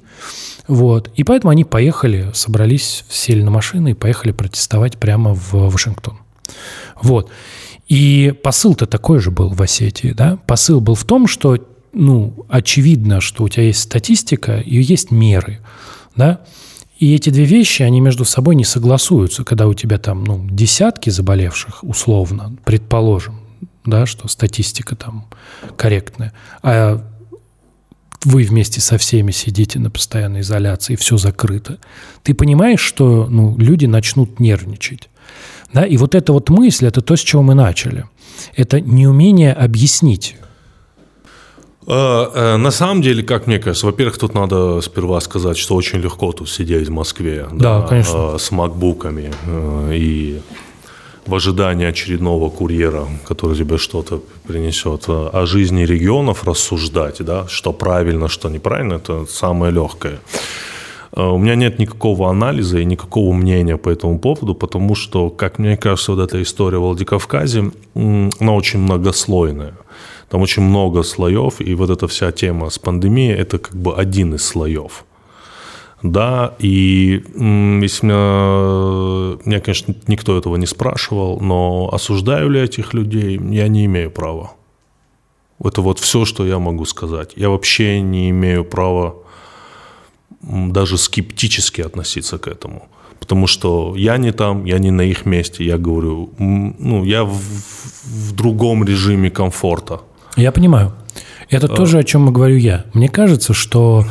[0.68, 1.12] Вот.
[1.16, 6.18] И поэтому они поехали, собрались, сели на машины и поехали протестовать прямо в Вашингтон.
[7.02, 7.30] Вот.
[7.88, 10.38] И посыл-то такой же был в Осетии, да?
[10.48, 11.58] Посыл был в том, что,
[11.92, 15.60] ну, очевидно, что у тебя есть статистика и есть меры,
[16.16, 16.42] да?
[16.98, 21.10] И эти две вещи, они между собой не согласуются, когда у тебя там, ну, десятки
[21.10, 23.43] заболевших, условно, предположим,
[23.86, 25.28] да, что статистика там
[25.76, 27.04] корректная, а
[28.26, 31.80] вы вместе со всеми сидите на постоянной изоляции, все закрыто,
[32.24, 35.10] ты понимаешь, что ну, люди начнут нервничать.
[35.74, 35.86] Да?
[35.86, 38.06] И вот эта вот мысль, это то, с чего мы начали.
[38.56, 40.38] Это неумение объяснить.
[41.88, 46.00] Э, э, На самом деле, как мне кажется, во-первых, тут надо сперва сказать, что очень
[46.00, 47.48] легко тут сидеть в Москве.
[47.52, 48.36] Да, конечно.
[48.36, 50.42] э, С макбуками э, и
[51.26, 55.06] в ожидании очередного курьера, который тебе что-то принесет.
[55.08, 60.20] О жизни регионов рассуждать, да, что правильно, что неправильно, это самое легкое.
[61.16, 65.60] Э, У меня нет никакого анализа и никакого мнения по этому поводу, потому что, как
[65.60, 69.74] мне кажется, вот эта история в Владикавказе, она очень многослойная.
[70.30, 74.34] Там очень много слоев, и вот эта вся тема с пандемией– это как бы один
[74.34, 75.06] из слоев.
[76.04, 77.24] Да, и
[77.82, 83.86] если меня, меня, конечно, никто этого не спрашивал, но осуждаю ли этих людей, я не
[83.86, 84.52] имею права.
[85.64, 87.32] Это вот все, что я могу сказать.
[87.38, 89.16] Я вообще не имею права
[90.42, 92.90] даже скептически относиться к этому.
[93.22, 95.64] Потому что я не там, я не на их месте.
[95.64, 100.02] Я говорю, ну, я в, в другом режиме комфорта.
[100.36, 100.92] Я понимаю.
[101.50, 101.76] Это а...
[101.76, 102.84] тоже, о чем говорю я.
[102.94, 104.04] Мне кажется, что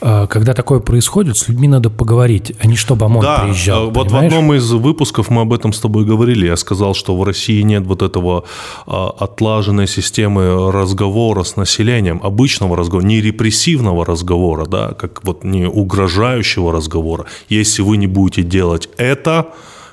[0.00, 3.90] когда такое происходит, с людьми надо поговорить, а не чтобы ОМОН да, приезжал.
[3.90, 4.32] Вот понимаешь?
[4.32, 6.46] в одном из выпусков мы об этом с тобой говорили.
[6.46, 8.44] Я сказал, что в России нет вот этого
[8.86, 15.66] а, отлаженной системы разговора с населением, обычного разговора, не репрессивного разговора, да, как вот не
[15.66, 17.26] угрожающего разговора.
[17.48, 19.48] Если вы не будете делать это,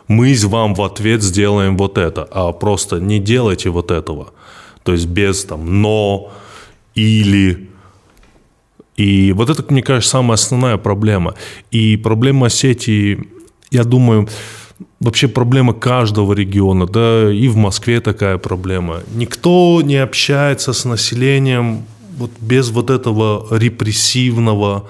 [0.07, 4.27] мы вам в ответ сделаем вот это, а просто не делайте вот этого.
[4.83, 6.31] То есть без там «но»
[6.93, 7.69] или
[8.95, 11.35] и вот это, мне кажется, самая основная проблема.
[11.71, 13.27] И проблема Осетии,
[13.71, 14.27] я думаю,
[14.99, 19.01] вообще проблема каждого региона, да, и в Москве такая проблема.
[19.13, 21.85] Никто не общается с населением
[22.17, 24.87] вот без вот этого репрессивного,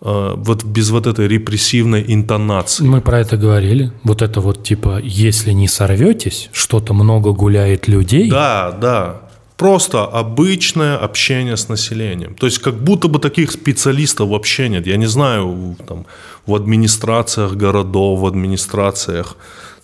[0.00, 2.84] э, вот без вот этой репрессивной интонации.
[2.84, 3.92] Мы про это говорили.
[4.04, 8.30] Вот это вот типа, если не сорветесь, что-то много гуляет людей.
[8.30, 9.27] Да, да.
[9.58, 12.34] Просто обычное общение с населением.
[12.34, 14.86] То есть как будто бы таких специалистов вообще нет.
[14.86, 16.06] Я не знаю, там,
[16.46, 19.36] в администрациях городов, в администрациях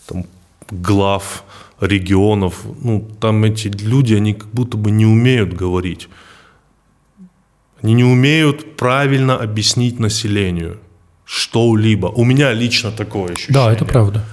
[0.06, 0.26] там,
[0.70, 1.42] глав
[1.80, 6.08] регионов, ну, там эти люди, они как будто бы не умеют говорить.
[7.82, 10.78] Они не умеют правильно объяснить населению
[11.24, 12.06] что-либо.
[12.06, 13.54] У меня лично такое ощущение.
[13.54, 14.24] Да, это правда.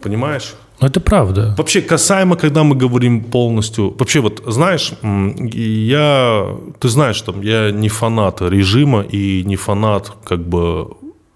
[0.00, 0.54] Понимаешь?
[0.84, 1.54] Это правда.
[1.58, 3.94] Вообще, касаемо, когда мы говорим полностью...
[3.98, 6.56] Вообще, вот, знаешь, я...
[6.78, 10.88] Ты знаешь, там, я не фанат режима и не фанат, как бы,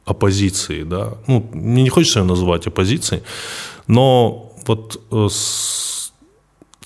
[0.04, 1.08] оппозиции, да.
[1.26, 3.22] Ну, мне не хочется ее называть оппозицией,
[3.86, 5.97] но вот э, с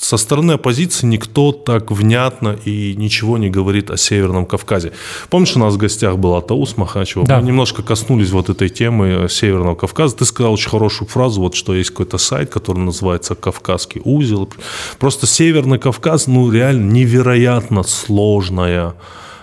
[0.03, 4.93] со стороны оппозиции никто так внятно и ничего не говорит о Северном Кавказе.
[5.31, 7.25] Помнишь, у нас в гостях был Атаус Махачева?
[7.25, 7.39] Да.
[7.39, 10.17] Мы немножко коснулись вот этой темы Северного Кавказа.
[10.17, 14.51] Ты сказал очень хорошую фразу, вот что есть какой-то сайт, который называется «Кавказский узел».
[14.99, 18.95] Просто Северный Кавказ, ну, реально невероятно сложная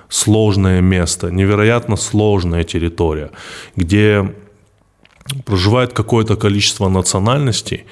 [0.10, 3.30] сложное место, невероятно сложная территория,
[3.76, 4.34] где
[5.46, 7.86] проживает какое-то количество национальностей,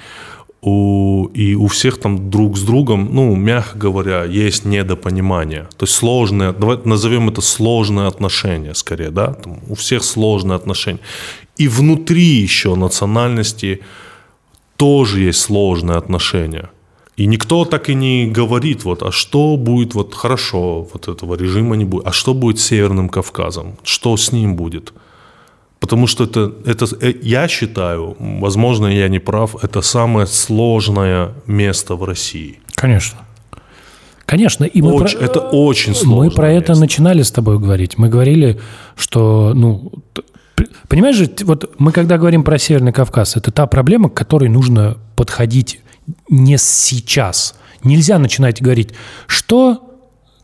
[0.60, 5.68] у, и у всех там друг с другом, ну, мягко говоря, есть недопонимание.
[5.76, 11.00] То есть сложные, давай назовем это сложные отношения скорее, да, там, у всех сложные отношения.
[11.56, 13.80] И внутри еще национальности
[14.76, 16.70] тоже есть сложные отношения.
[17.16, 21.76] И никто так и не говорит, вот, а что будет, вот хорошо, вот этого режима
[21.76, 24.92] не будет, а что будет с Северным Кавказом, что с ним будет–
[25.80, 31.94] Потому что это, это, э, я считаю, возможно, я не прав, это самое сложное место
[31.94, 32.58] в России.
[32.74, 33.18] Конечно.
[34.26, 35.24] Конечно, и мы очень, про...
[35.24, 36.24] это очень сложно.
[36.24, 36.72] Мы про место.
[36.72, 37.96] это начинали с тобой говорить.
[37.96, 38.60] Мы говорили,
[38.94, 39.90] что, ну,
[40.88, 44.98] понимаешь же, вот мы когда говорим про Северный Кавказ, это та проблема, к которой нужно
[45.16, 45.80] подходить
[46.28, 47.54] не сейчас.
[47.84, 48.90] Нельзя начинать говорить,
[49.26, 49.96] что,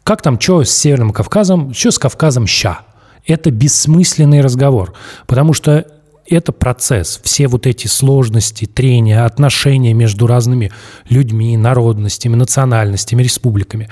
[0.03, 2.81] как там, что с Северным Кавказом, что с Кавказом ща
[3.27, 4.95] это бессмысленный разговор,
[5.27, 5.87] потому что
[6.27, 7.21] это процесс.
[7.23, 10.73] Все вот эти сложности, трения, отношения между разными
[11.09, 13.89] людьми, народностями, национальностями, республиками.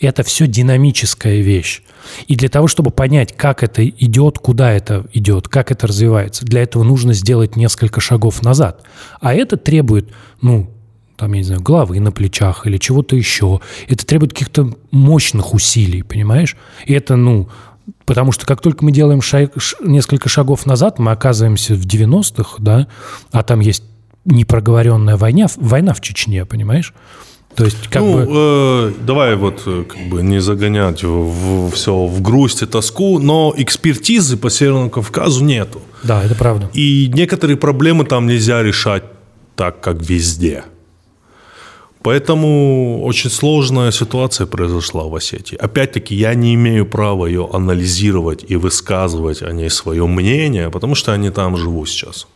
[0.00, 1.82] Это все динамическая вещь.
[2.28, 6.62] И для того, чтобы понять, как это идет, куда это идет, как это развивается, для
[6.62, 8.82] этого нужно сделать несколько шагов назад.
[9.20, 10.08] А это требует,
[10.40, 10.70] ну,
[11.16, 13.60] там, я не знаю, головы на плечах или чего-то еще.
[13.88, 16.56] Это требует каких-то мощных усилий, понимаешь?
[16.86, 17.48] И это, ну,
[18.04, 19.52] Потому что как только мы делаем шаг,
[19.82, 22.86] несколько шагов назад, мы оказываемся в 90-х, да,
[23.30, 23.84] а там есть
[24.24, 26.94] непроговоренная война, война в Чечне, понимаешь?
[27.54, 28.26] То есть, как ну, бы...
[28.30, 33.18] э, давай вот э, как бы не загонять в, в все в грусть и тоску,
[33.18, 35.82] но экспертизы по Северному Кавказу нету.
[36.02, 36.70] Да, это правда.
[36.72, 39.04] И некоторые проблемы там нельзя решать
[39.54, 40.64] так, как везде.
[42.02, 45.56] Поэтому очень сложная ситуация произошла в Осетии.
[45.56, 51.12] Опять-таки, я не имею права ее анализировать и высказывать о ней свое мнение, потому что
[51.12, 52.26] я не там живу сейчас.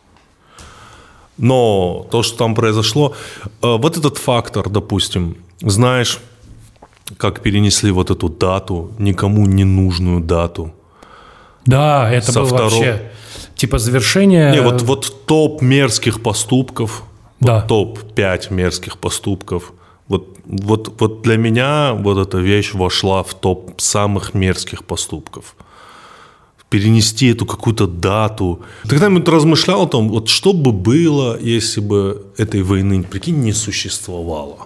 [1.37, 3.13] Но то, что там произошло,
[3.61, 6.19] э, вот этот фактор, допустим, знаешь,
[7.17, 10.71] как перенесли вот эту дату, никому не нужную дату.
[11.65, 12.69] Да, это было второго...
[12.69, 13.01] вообще
[13.55, 14.51] типа завершение...
[14.51, 17.03] Не, вот, вот топ мерзких поступков–
[17.39, 17.65] да.
[17.67, 19.73] Вот топ-5 мерзких поступков.
[20.07, 25.55] Вот вот, вот для меня вот эта вещь вошла в топ самых мерзких поступков.
[26.69, 28.61] Перенести эту какую-то дату.
[28.83, 33.53] Ты когда-нибудь размышлял о том, вот что бы было, если бы этой войны, прикинь, не
[33.53, 34.57] существовало?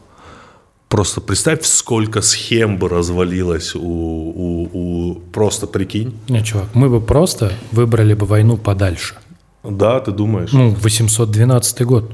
[0.89, 5.15] Просто представь, сколько схем бы развалилось у, у, у...
[5.32, 6.13] Просто прикинь.
[6.28, 9.15] Не, чувак, мы бы просто выбрали бы войну подальше.
[9.63, 10.51] Да, ты думаешь?
[10.53, 12.11] Ну, 812 год.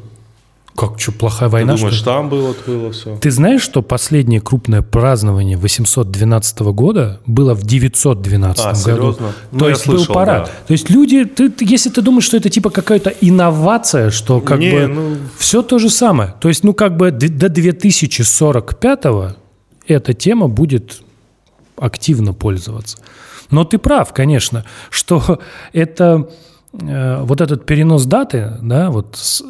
[0.77, 3.17] Как, что, плохая ты война, думаешь, что там было, было все?
[3.17, 8.79] Ты знаешь, что последнее крупное празднование 812 года было в 912 А, году?
[9.13, 9.33] серьезно?
[9.51, 10.45] Ну, То я есть слышал, был парад.
[10.45, 10.51] да.
[10.67, 14.59] То есть люди, ты, ты- если ты думаешь, что это типа какая-то инновация, что как
[14.59, 16.35] Не, бы ну- все то же самое.
[16.39, 19.35] То есть, ну как бы до 2045
[19.87, 21.01] эта тема будет
[21.77, 22.97] активно пользоваться.
[23.49, 25.39] Но ты прав, конечно, что
[25.73, 26.29] это
[26.73, 29.43] э, вот этот перенос даты, да, вот с-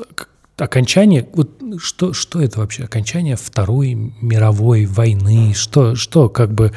[0.66, 2.84] окончание, вот что, что это вообще?
[2.84, 6.74] Окончание Второй мировой войны, что, что как бы,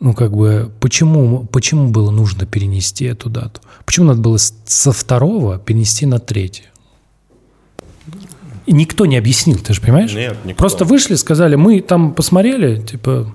[0.00, 3.60] ну как бы, почему, почему было нужно перенести эту дату?
[3.84, 6.66] Почему надо было со второго перенести на третье?
[8.66, 10.12] И никто не объяснил, ты же понимаешь?
[10.12, 10.58] Нет, никто.
[10.58, 13.32] Просто вышли, сказали, мы там посмотрели, типа,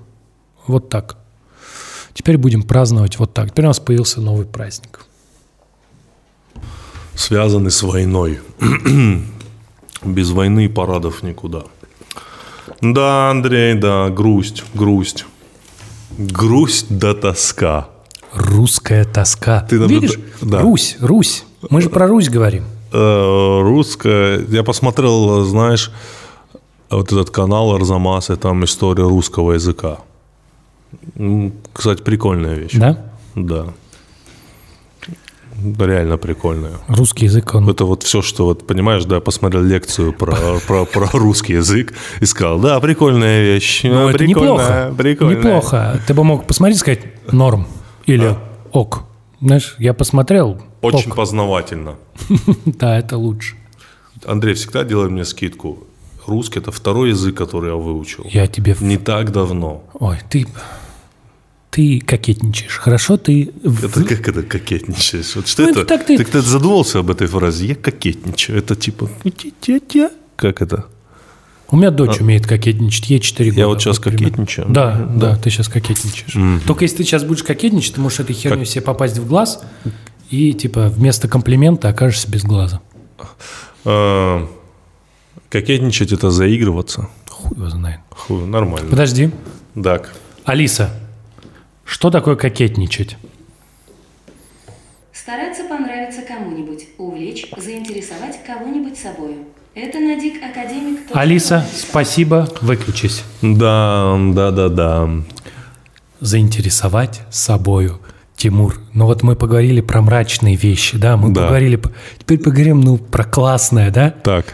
[0.68, 1.18] вот так.
[2.14, 3.52] Теперь будем праздновать вот так.
[3.52, 5.06] Теперь у нас появился новый праздник.
[7.16, 8.40] связаны с войной.
[10.04, 11.64] Без войны и парадов никуда.
[12.82, 15.26] Да, Андрей, да, грусть, грусть.
[16.18, 17.90] Грусть да тоска.
[18.34, 19.62] Русская тоска.
[19.62, 20.20] Ты Видишь?
[20.42, 20.62] да.
[20.62, 21.46] Русь, Русь.
[21.70, 22.64] Мы же про Русь говорим.
[22.92, 24.44] Э, русская...
[24.50, 25.92] Я посмотрел, знаешь,
[26.90, 30.00] вот этот канал Арзамас, и там история русского языка.
[31.74, 32.74] Кстати, прикольная вещь.
[32.74, 32.98] Да?
[33.36, 33.68] Да.
[35.80, 36.74] Реально прикольная.
[36.88, 37.70] Русский язык, он...
[37.70, 40.36] Это вот все, что вот, понимаешь, да, посмотрел лекцию про,
[40.68, 44.94] про, про русский язык и сказал, да, прикольная вещь, Ну, это неплохо.
[44.98, 45.38] прикольная.
[45.38, 46.02] Неплохо.
[46.08, 47.00] Ты бы мог посмотреть и сказать
[47.32, 47.68] норм
[48.06, 48.36] или
[48.72, 49.04] ок.
[49.40, 50.62] Знаешь, я посмотрел.
[50.82, 51.18] Очень ок.
[51.18, 51.96] познавательно.
[52.66, 53.56] Да, это лучше.
[54.26, 55.80] Андрей всегда делает мне скидку.
[56.28, 58.24] Русский– это второй язык, который я выучил.
[58.30, 58.76] Я тебе...
[58.80, 59.84] Не так давно.
[60.00, 60.46] Ой, ты...
[61.72, 62.78] Ты кокетничаешь.
[62.78, 63.50] Хорошо, ты...
[63.64, 65.36] Это как это кокетничаешь?
[65.38, 65.80] Вот что Ну, это?
[65.80, 67.66] это так ты- ты задумался об этой фразе?
[67.68, 68.58] Я кокетничаю.
[68.60, 69.10] Это типа...
[69.24, 70.12] «тя-тя-тя».
[70.36, 70.86] Как это?
[71.70, 73.64] У меня дочь умеет кокетничать, ей 4 года.
[73.64, 73.68] А.
[73.68, 74.26] вот щас примерно.
[74.26, 74.68] кокетничаю.
[74.70, 76.64] Да, да, ты сейчас кокетничаешь.
[76.68, 79.64] Только если ты сейчас будешь кокетничать, ты можешь этой херней себе попасть в глаз
[80.30, 82.82] и, типа, вместо комплимента окажешься без глаза.
[83.86, 84.46] А,
[85.50, 87.08] Кокетничать– это заигрываться.
[87.30, 88.00] Хуй его знает.
[88.10, 88.90] Ху, нормально.
[88.90, 89.32] Подожди.
[89.82, 90.12] Так.
[90.44, 90.90] Алиса,
[91.92, 93.18] что такое кокетничать?
[95.12, 99.40] Стараться понравиться кому-нибудь, увлечь, заинтересовать кого-нибудь собою.
[99.76, 101.00] Это Надик Академик.
[101.14, 103.26] Алиса, спасибо, выключись.
[103.42, 105.10] Да, да, да, да.
[106.22, 108.00] Заинтересовать собою.
[108.38, 111.42] Тимур, ну вот мы поговорили про мрачные вещи, да, мы Да.
[111.42, 111.80] поговорили,
[112.20, 114.12] теперь поговорим, ну, про классное, да?
[114.12, 114.46] Так,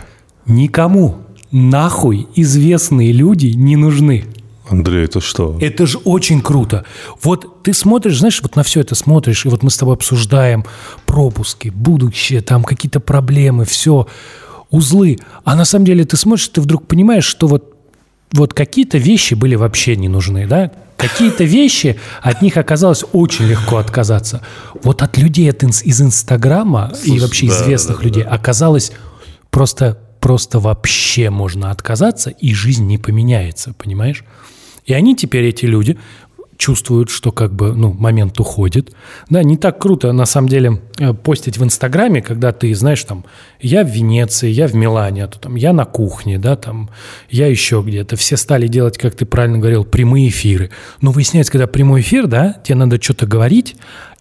[0.48, 1.18] Никому
[1.52, 4.26] нахуй известные люди не нужны.
[4.70, 5.58] Андрей, это что?
[5.62, 6.86] Это же очень круто.
[7.24, 10.66] Вот ты смотришь, знаешь, вот на все это смотришь, и вот мы с тобой обсуждаем
[11.06, 14.08] пропуски, будущее, там какие-то проблемы, все,
[14.70, 15.18] узлы.
[15.44, 17.76] А на самом деле ты смотришь, ты вдруг понимаешь, что вот,
[18.34, 20.72] вот какие-то вещи были вообще не нужны, да?
[20.98, 24.42] Какие-то вещи, от них оказалось очень легко отказаться.
[24.84, 28.92] Вот от людей от инс- из Инстаграма и Слушай, вообще да, известных да, людей оказалось
[29.52, 34.24] просто, просто вообще можно отказаться, и жизнь не поменяется, понимаешь?
[34.88, 35.98] И они теперь, эти люди,
[36.58, 38.94] чувствуют, что как бы, ну, момент уходит.
[39.30, 43.26] Да, не так круто, на самом деле, э, постить в Инстаграме, когда ты, знаешь, там,
[43.62, 46.90] я в Венеции, я в Милане, а то там, я на кухне, да, там,
[47.30, 48.16] я еще где-то.
[48.16, 50.72] Все стали делать, как ты правильно говорил, прямые эфиры.
[51.00, 53.76] Но выясняется, когда прямой эфир, да, тебе надо что-то говорить,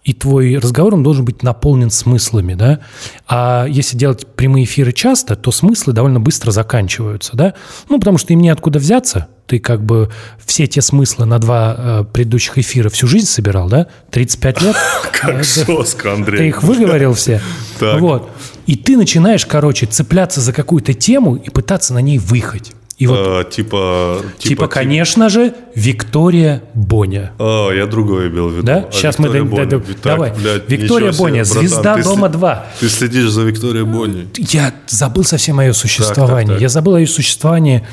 [0.07, 2.79] и твой разговор, он должен быть наполнен смыслами, да.
[3.27, 7.55] А если делать прямые эфиры часто, то смыслы довольно быстро заканчиваются, да.
[7.89, 9.27] Ну, потому что им неоткуда взяться.
[9.47, 10.09] Ты как бы
[10.45, 13.87] все те смыслы на два э, предыдущих эфира всю жизнь собирал, да?
[14.11, 14.75] 35 лет.
[15.11, 16.37] Как жестко, Андрей.
[16.37, 17.41] Ты их выговорил все.
[17.99, 18.29] Вот.
[18.65, 22.71] И ты начинаешь, короче, цепляться за какую-то тему и пытаться на ней выехать.
[22.97, 27.31] И вот, А, типа, типа, конечно же, Виктория Боня.
[27.37, 28.63] А, я другое имел в виду.
[28.65, 28.87] Да?
[28.89, 29.27] А Сейчас мы...
[29.27, 29.93] Виктория да- да- Бонни.
[29.93, 30.33] Так, давай.
[30.33, 32.65] блядь, Виктория себе, Боня, братан, звезда ты дома сли- 2.
[32.79, 34.27] Ты следишь за Викторией Бонни.
[34.37, 36.25] Я забыл совсем о ее существовании.
[36.25, 36.61] Так, так, так.
[36.61, 37.85] Я забыл о ее существовании.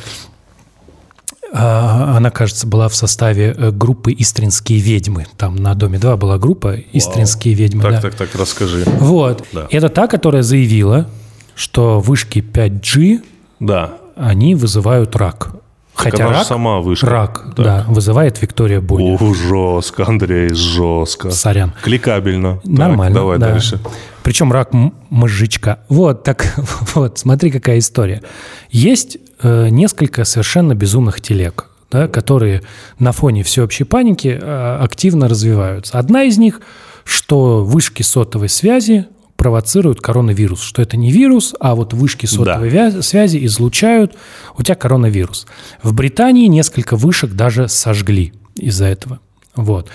[1.52, 5.26] А, Она, кажется, была в составе э, группы «Истринские ведьмы».
[5.36, 7.82] Там на Доме 2 была группа «Истринские ведьмы».
[7.82, 8.00] Так, да.
[8.00, 8.84] так, так, расскажи.
[8.86, 9.44] Вот.
[9.52, 9.66] Да.
[9.70, 11.08] Это та, которая заявила,
[11.54, 13.20] что вышки 5G,
[13.60, 13.98] Да.
[14.16, 15.50] Они вызывают рак.
[15.94, 17.06] Хотя она рак, сама вышка.
[17.06, 17.64] рак, Так.
[17.64, 19.16] да, вызывает Виктория Боня.
[19.20, 21.30] О, жестко, Андрей, жестко.
[21.30, 21.72] Сорян.
[21.82, 22.56] Кликабельно.
[22.56, 23.14] Так, Нормально.
[23.14, 23.52] давай да.
[23.52, 23.78] дальше.
[24.24, 24.70] Причем рак
[25.10, 25.78] мозжечка.
[25.88, 26.52] Вот, так
[26.94, 28.22] вот, смотри, какая история.
[28.70, 32.62] Есть э, несколько совершенно безумных телег, да, которые
[32.98, 35.96] на фоне всеобщей паники э, активно развиваются.
[35.96, 36.60] Одна из них,
[37.04, 39.06] что вышки сотовой связи
[39.36, 44.14] провоцируют коронавирус, что это не вирус, а вот вышки сотовой вя- связи излучают
[44.56, 45.46] у тебя коронавирус.
[45.82, 49.20] В Британии несколько вышек даже сожгли из-за этого.
[49.54, 49.88] Вот.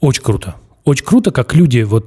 [0.00, 0.54] Очень круто.
[0.84, 2.06] Очень круто, как люди, вот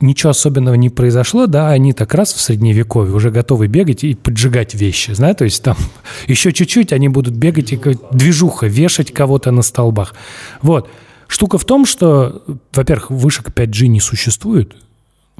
[0.00, 4.74] ничего особенного не произошло, да, они так раз в средневековье уже готовы бегать и поджигать
[4.74, 5.76] вещи, знаешь, то есть там
[6.26, 7.80] еще чуть-чуть они будут бегать и
[8.12, 10.14] движуха, вешать кого-то на столбах.
[10.62, 10.88] Вот.
[11.26, 14.74] Штука в том, что, во-первых, вышек 5G не существует,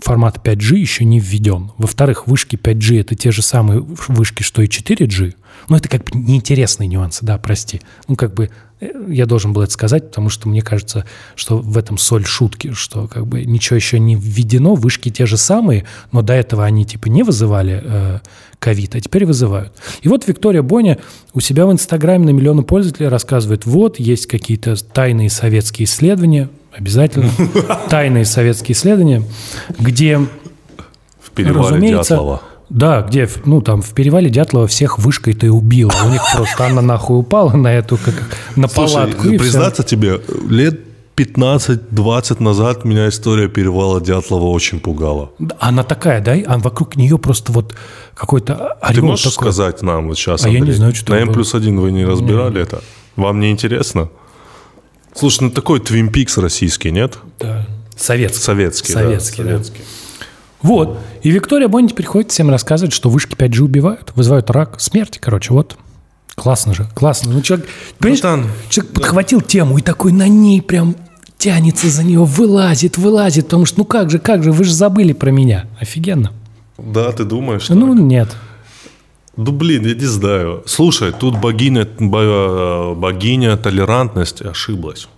[0.00, 1.72] формат 5G еще не введен.
[1.78, 5.34] Во-вторых, вышки 5G это те же самые вышки, что и 4G.
[5.68, 7.80] Но это как бы неинтересные нюансы, да, прости.
[8.06, 11.76] Ну, как бы э, я должен был это сказать, потому что мне кажется, что в
[11.76, 16.22] этом соль шутки, что как бы ничего еще не введено, вышки те же самые, но
[16.22, 18.18] до этого они типа не вызывали э,
[18.58, 19.72] ковид, а теперь вызывают.
[20.02, 20.98] И вот Виктория Боня
[21.34, 27.30] у себя в Инстаграме на миллионы пользователей рассказывает, вот есть какие-то тайные советские исследования, обязательно,
[27.88, 29.22] тайные советские исследования,
[29.78, 30.18] где
[31.20, 32.14] В перевале Разумеется.
[32.14, 32.42] Дятлова.
[32.68, 35.92] да, где, ну, там, в перевале Дятлова всех вышкой-то и убила.
[36.06, 38.14] У них просто она нахуй упала на эту, как,
[38.56, 39.26] на палатку.
[39.28, 39.38] и всё.
[39.38, 40.80] признаться тебе, лет
[41.16, 45.30] 15-20 назад меня история перевала Дятлова очень пугала.
[45.58, 46.34] Она такая, да?
[46.46, 47.74] А вокруг нее просто вот
[48.14, 49.52] какой-то Ты орел можешь такой.
[49.52, 50.76] сказать нам вот сейчас, А я не Андрей?
[50.76, 52.82] знаю, что На М плюс один вы не разбирали это?
[53.16, 54.10] Вам не интересно?
[55.18, 57.18] Слушай, ну такой Твин Пикс российский, нет?
[57.40, 57.66] Да.
[57.96, 58.40] Советский.
[58.40, 59.48] Советский, да, Советский, да.
[59.48, 59.80] советский.
[60.62, 60.98] Вот.
[61.22, 65.52] И Виктория Бонни теперь ходит всем рассказывает, что вышки 5G убивают, вызывают рак, смерти, короче,
[65.52, 65.76] вот.
[66.36, 67.32] Классно же, классно.
[67.32, 67.66] Ну, человек,
[67.98, 70.94] понимаешь, Братан, человек подхватил тему и такой на ней прям
[71.36, 75.14] тянется за нее, вылазит, вылазит, потому что, ну как же, как же, вы же забыли
[75.14, 75.66] про меня.
[75.80, 76.32] Офигенно.
[76.76, 77.68] Да, ты думаешь?
[77.70, 78.04] Ну, так?
[78.04, 78.36] нет.
[79.38, 80.62] Ну, блин, я не знаю.
[80.66, 85.08] Слушай, тут богиня, бо- богиня толерантности ошиблась.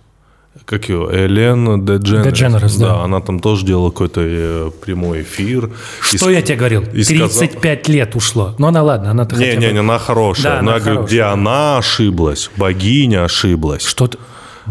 [0.65, 1.07] Как ее?
[1.11, 2.25] Элен Дедженерес.
[2.25, 3.03] Дедженерес, да.
[3.03, 5.71] она там тоже делала какой-то э, прямой эфир.
[6.13, 6.83] И Что ск- я тебе говорил?
[6.93, 8.53] и сказал- 35 лет ушло.
[8.59, 10.43] Ну, она ладно, она-то Не, хотя не, бы- не, она хорошая.
[10.57, 11.07] Да, Но она говорю, хорошая.
[11.07, 12.51] где она ошиблась?
[12.57, 13.83] Богиня ошиблась.
[13.85, 14.17] Что-то...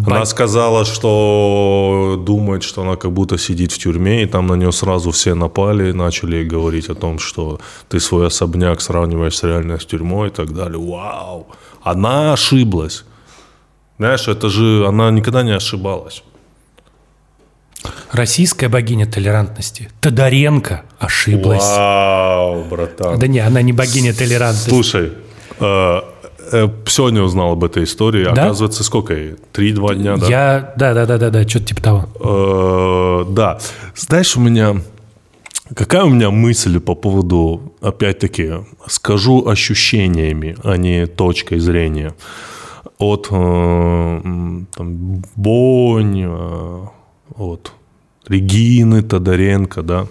[0.07, 4.73] Она сказала, что думает, что она как будто сидит в тюрьме, и там на нее
[4.73, 9.79] сразу все напали и начали говорить о том, что ты свой особняк сравниваешь с реальной
[9.79, 10.79] тюрьмой и так далее.
[10.79, 11.47] Вау!
[11.83, 13.05] Она ошиблась.
[13.99, 16.23] Знаешь, это же она никогда не ошибалась.
[18.13, 19.89] Российская богиня толерантности.
[20.01, 21.63] Тодоренко ошиблась.
[21.63, 23.19] Вау, братан.
[23.19, 24.71] Да не, она не богиня толерантности.
[24.71, 25.13] Слушай,
[25.61, 26.01] э,
[26.87, 28.25] сегодня узнал об этой истории.
[28.25, 28.33] Да?
[28.33, 29.37] Оказывается, сколько ей?
[29.53, 30.27] Три-два дня, да?
[30.27, 32.09] Я, да, да, да, да, да, что-то типа того.
[32.21, 33.59] Э, да.
[33.95, 34.83] Знаешь, у меня...
[35.75, 38.55] Какая у меня мысль по поводу, опять-таки,
[38.89, 42.13] скажу ощущениями, а не точкой зрения.
[42.99, 44.21] От э,
[44.75, 46.87] там, Бонь, э,
[47.37, 47.73] от
[48.27, 50.07] Регины, Тодоренко, да.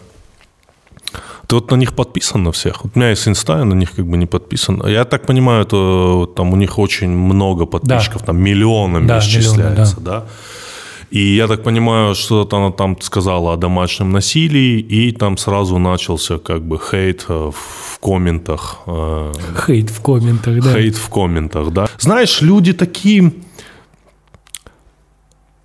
[1.49, 2.83] Ты вот на них подписан на всех?
[2.83, 4.83] Вот у меня есть инста, я на них как бы не подписан.
[4.87, 10.05] Я так понимаю, это там у них очень много подписчиков, там миллионами Да, исчисляется, миллионы,
[10.05, 10.25] да?
[11.09, 16.37] И я так понимаю, что-то она там сказала о домашнем насилии, и там сразу начался
[16.37, 18.81] как бы хейт э, в комментах.
[18.85, 19.33] э,
[19.65, 20.73] Хейт в комментах, да.
[20.73, 21.87] Хейт в комментах, да.
[21.97, 23.33] Знаешь, люди такие,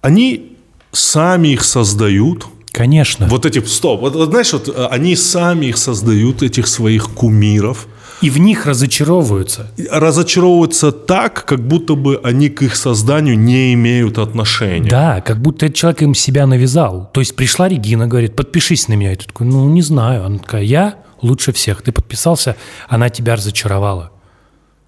[0.00, 0.56] они
[0.92, 2.46] сами их создают.
[2.74, 3.28] Конечно.
[3.28, 7.86] Вот эти, стоп, вот, вот знаешь, вот э, они сами их создают, этих своих кумиров,
[8.20, 9.70] И в них разочаровываются.
[9.90, 14.90] разочаровываются так, как будто бы они к их созданию не имеют отношения.
[14.90, 17.10] Да, как будто этот человек им себя навязал.
[17.12, 19.12] То есть пришла Регина, говорит, подпишись на меня.
[19.12, 20.24] И ты такой, ну, не знаю.
[20.24, 21.82] Она такая, я лучше всех.
[21.82, 22.56] Ты подписался,
[22.88, 24.10] она тебя разочаровала.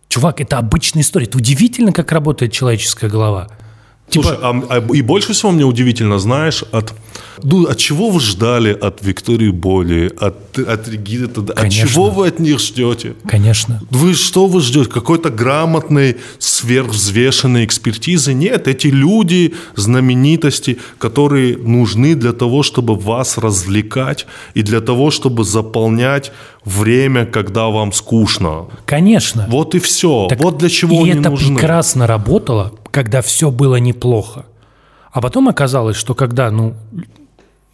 [0.09, 1.27] Чувак, это обычная история.
[1.27, 3.49] Это удивительно, как работает человеческая голова.
[4.09, 6.95] Типа, Слушай, а- а- и больше всего мне удивительно, знаешь, от,
[7.43, 11.89] ну, от чего вы ждали от Виктории Боли, от, от Регины, Тодо- от Конечно.
[11.89, 13.15] чего вы от них ждете?
[13.29, 13.81] конечно.
[13.91, 14.89] Вы что вы ждете?
[14.91, 18.33] Какой-то грамотной, сверхвзвешенной экспертизы?
[18.35, 25.45] Нет, эти люди, знаменитости, которые нужны для того, чтобы вас развлекать и для того, чтобы
[25.45, 26.33] заполнять
[26.65, 28.67] время, когда вам скучно.
[28.85, 29.47] Конечно.
[29.51, 30.27] Вот и все.
[30.29, 31.57] Так вот для чего и они это нужны.
[31.57, 34.47] прекрасно работало, когда все было неплохо.
[35.13, 36.73] А потом оказалось, что когда, ну,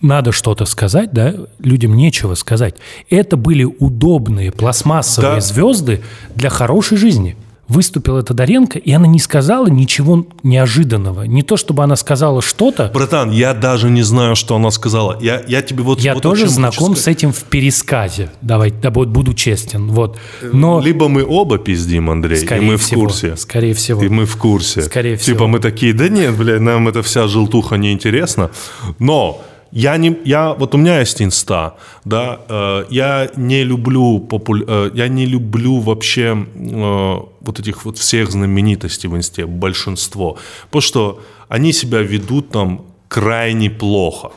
[0.01, 2.75] надо что-то сказать, да, людям нечего сказать.
[3.09, 5.41] Это были удобные пластмассовые Да.
[5.41, 6.03] звезды
[6.35, 7.37] для хорошей жизни.
[7.73, 11.23] Выступила Тодоренко, и она не сказала ничего неожиданного.
[11.23, 12.91] Не то, чтобы она сказала что-то.
[12.95, 15.19] Братан, я даже не знаю, что она сказала.
[15.21, 16.01] Я, я тебе вот...
[16.01, 18.31] Я вот тоже знаком с этим в пересказе.
[18.43, 19.89] Давай, да, вот буду честен.
[19.89, 20.19] Вот.
[20.43, 23.37] Но Либо мы оба пиздим, Андрей, скорее и мы в всего, курсе.
[23.37, 24.03] Скорее всего.
[24.03, 24.83] И мы в курсе.
[24.83, 25.49] Скорее Типа всего.
[25.49, 28.51] мы такие, да нет, блядь, нам эта вся желтуха не интересна.
[28.99, 29.43] Но
[29.73, 34.91] я не, я, вот у меня есть инста, да, э, я не люблю популь, э,
[34.95, 41.23] я не люблю вообще э, вот этих вот всех знаменитостей в инсте, большинство, потому что
[41.49, 44.31] они себя ведут там крайне плохо.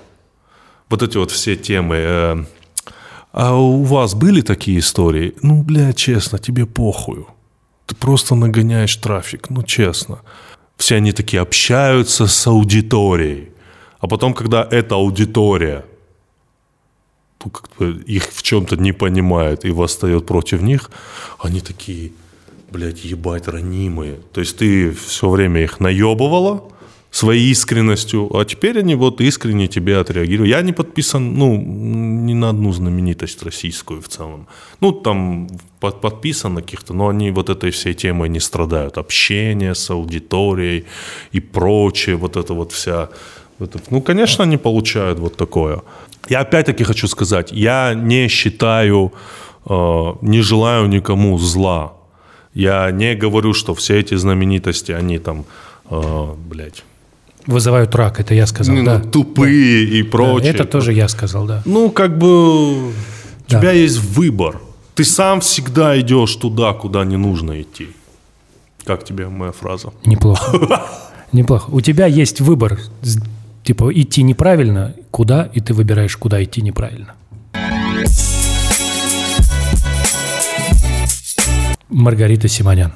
[0.90, 1.96] Вот эти вот все темы.
[2.00, 2.46] э,
[3.34, 5.34] а у вас были такие истории?
[5.42, 7.28] Ну, бля, честно, тебе похую.
[7.86, 10.20] Ты просто нагоняешь трафик, ну честно.
[10.78, 13.50] Все они такие общаются с аудиторией.
[14.06, 15.84] А потом, когда эта аудитория
[17.44, 17.52] ну,
[18.06, 20.92] их в чем-то не понимает и восстает против них,
[21.40, 22.12] они такие,
[22.72, 24.20] блядь, ебать, ранимые.
[24.32, 26.62] То есть ты все время их наебывала
[27.10, 30.52] своей искренностью, а теперь они вот искренне тебе отреагируют.
[30.52, 34.48] Я не подписан, ну, ни на одну знаменитость российскую в целом.
[34.82, 35.48] Ну, там
[35.80, 38.98] под- подписан на каких-то, но они вот этой всей темой не страдают.
[38.98, 40.86] Общение с аудиторией
[41.32, 43.10] и прочее, вот это вот вся...
[43.90, 45.80] Ну, конечно, они получают вот такое.
[46.30, 49.12] Я опять-таки хочу сказать, я не считаю,
[49.70, 51.92] э, не желаю никому зла.
[52.54, 55.46] Я не говорю, что все эти знаменитости, они там,
[55.92, 56.84] э, блядь,
[57.48, 59.00] Вызывают рак, это я сказал, ну, да.
[59.00, 60.50] тупые и Да, прочее.
[60.54, 61.62] это тоже я сказал, да.
[61.66, 62.92] Ну, как бы у
[63.48, 63.60] Да.
[63.60, 64.60] тебя есть выбор.
[64.96, 67.88] Ты сам всегда идешь туда, куда не нужно идти.
[68.84, 69.90] Как тебе моя фраза?
[70.06, 70.82] Неплохо.
[71.34, 71.70] Неплохо.
[71.72, 72.80] У тебя есть выбор,
[73.66, 77.16] типа, идти неправильно, куда, и ты выбираешь, куда идти неправильно.
[81.90, 82.94] Маргарита Симонян.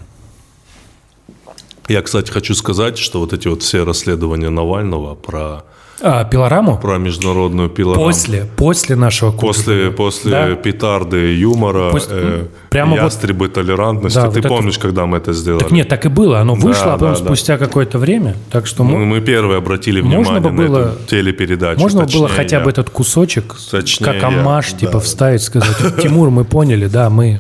[1.88, 5.65] Я, кстати, хочу сказать, что вот эти вот все расследования Навального про,
[6.02, 6.78] А, пилораму?
[6.78, 8.06] про международную пилораму.
[8.06, 9.64] После, после нашего курса.
[9.66, 10.56] После, после Да.
[10.56, 14.16] петарды юмора, После- э, прямо вот- ястребы толерантности.
[14.18, 15.60] Да, Ты вот это- помнишь, когда мы это сделали?
[15.64, 16.39] Так нет, так и было.
[16.39, 17.26] Оно вышло, Да, а потом да, да.
[17.26, 18.36] спустя какое-то время.
[18.52, 21.80] Так что Мы, мы, первые обратили Можно внимание бы на было- эту телепередачу.
[21.82, 22.70] можно было точнее, хотя бы я.
[22.72, 24.28] этот кусочек, Точнее, как я.
[24.28, 25.00] амаш, типа Да.
[25.00, 27.39] вставить, сказать, Тимур, мы поняли, да, мы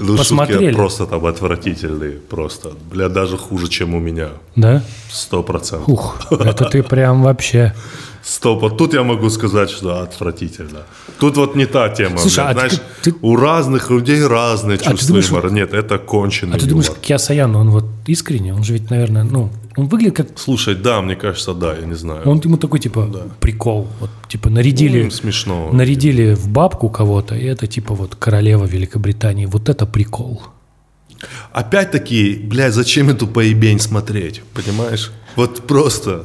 [0.00, 0.74] Ну, посмотрели.
[0.74, 2.12] просто там отвратительные.
[2.30, 2.70] Просто.
[2.90, 4.28] Бля, даже хуже, чем у меня.
[4.56, 4.82] Да?
[5.10, 5.88] Сто процентов.
[5.88, 7.72] Ух, это ты прям вообще...
[8.24, 10.82] Сто по- Тут я могу сказать, что отвратительно.
[11.18, 12.18] Тут вот не та тема.
[12.18, 15.50] Слушай, а ты- Знаешь, ты- у разных людей разные ты чувства думаешь, юмора.
[15.50, 16.68] Нет, это конченый А ты юмор.
[16.70, 20.26] думаешь, как Киасаян, он вот искренне, он же ведь, наверное, ну, он выглядит как...
[20.38, 22.20] Слушай, да, мне кажется, да, я не знаю.
[22.24, 23.08] Он ему такой, типа,
[23.40, 23.88] прикол.
[24.00, 25.02] Вот, типа, нарядили...
[25.04, 25.70] Ну, смешно.
[25.72, 29.46] Нарядили в бабку кого-то, и это, типа, вот королева Великобритании.
[29.46, 30.42] Вот это прикол.
[31.52, 34.42] Опять-таки, блядь, зачем эту поебень смотреть?
[34.54, 35.12] Понимаешь?
[35.36, 36.24] Вот просто.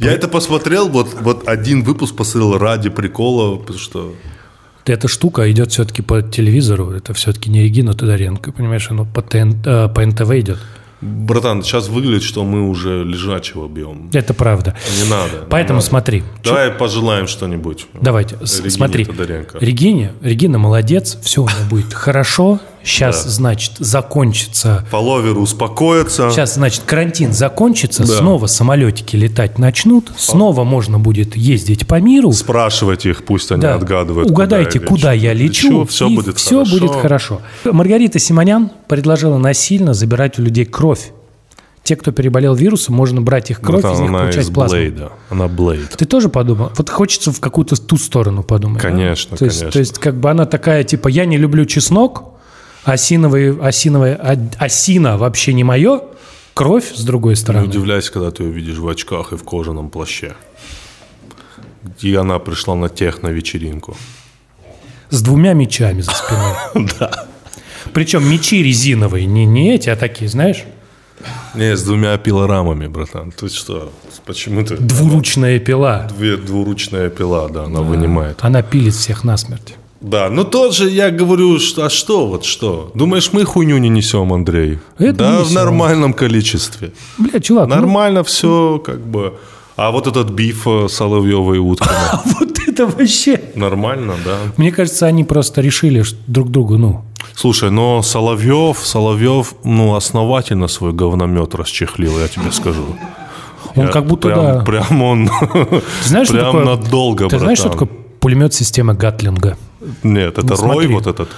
[0.00, 4.14] Я это посмотрел, вот, вот один выпуск посмотрел ради прикола, потому что...
[4.84, 9.60] Эта штука идет все-таки по телевизору, это все-таки не Регина Тодоренко, понимаешь, оно по, ТН,
[9.64, 10.58] э, по НТВ идет.
[11.00, 14.10] Братан, сейчас выглядит, что мы уже лежачего бьем.
[14.12, 14.76] Это правда.
[15.00, 15.40] Не надо.
[15.42, 15.86] не Поэтому надо.
[15.86, 16.24] смотри.
[16.42, 17.86] Давай пожелаем что-нибудь.
[18.00, 19.04] Давайте, Регине смотри.
[19.04, 19.58] Тодоренко.
[19.60, 22.58] Регине, Регина молодец, все у нее будет хорошо.
[22.84, 26.30] Сейчас, значит, закончится Фолловеры успокоятся.
[26.30, 28.14] Сейчас, значит, карантин закончится, Да.
[28.18, 32.32] снова самолетики летать начнут, снова можно будет ездить по миру.
[32.32, 33.74] Спрашивайте их, пусть они Да.
[33.74, 34.30] отгадывают.
[34.30, 36.78] Угадайте, куда, я лечу, все и будет все хорошо.
[36.78, 37.40] будет хорошо.
[37.64, 41.12] Маргарита Симонян предложила насильно забирать у людей кровь.
[41.84, 44.76] Те, кто переболел вирусом, можно брать их кровь, Братан, из них она получать из плазму.
[44.76, 45.12] Блейда.
[45.30, 45.88] Она Блейд.
[45.96, 46.70] Ты тоже подумал?
[46.76, 48.82] Вот хочется в какую-то ту сторону подумать.
[48.82, 48.88] да?
[48.90, 49.72] Конечно, то есть, конечно.
[49.72, 52.24] То есть, как бы она такая, типа, я не люблю чеснок,
[52.92, 56.00] осиновый, осиновая, осина вообще не мое,
[56.54, 57.66] кровь с другой Не стороны.
[57.66, 60.34] удивляйся, когда ты ее видишь в очках и в кожаном плаще.
[62.00, 63.96] И она пришла на техно-вечеринку.
[65.10, 66.88] С двумя мечами за спиной.
[66.98, 67.26] Да.
[67.94, 70.64] Причем мечи резиновые, не, не эти, а такие, знаешь,
[71.54, 73.30] Не, с двумя пилорамами, братан.
[73.32, 73.90] Ты что?
[74.26, 74.76] Почему ты?
[74.76, 76.08] двуручная пила.
[76.16, 78.38] Две, двуручная пила, да, она вынимает.
[78.42, 79.76] Она пилит всех насмерть.
[80.00, 82.90] Да, ну тот же, я говорю, что, а что, вот что?
[82.94, 84.78] Думаешь, мы хуйню не несем, Андрей?
[84.98, 86.92] Это да, не в нормальном количестве.
[87.18, 89.32] Бля, чувак, ну, Нормально все, как бы.
[89.76, 93.40] А вот этот биф э, Соловьева и Уткина, вот это вообще...
[93.54, 94.36] нормально, да?
[94.56, 100.92] Мне кажется, они просто решили друг другу, ну, Слушай, но Соловьев, Соловьев, ну, основательно свой
[100.92, 102.84] говномет расчехлил, я тебе скажу.
[103.76, 104.60] он Я как будто, прям, да...
[104.64, 105.30] Прям он...
[106.04, 107.86] Знаешь, что прям такое- надолго, Ты знаешь, что братан.
[107.86, 107.97] такое
[108.28, 109.56] пулемет системы Гатлинга?
[110.02, 110.88] Нет, это Ну, Рой смотри.
[110.88, 111.30] вот этот?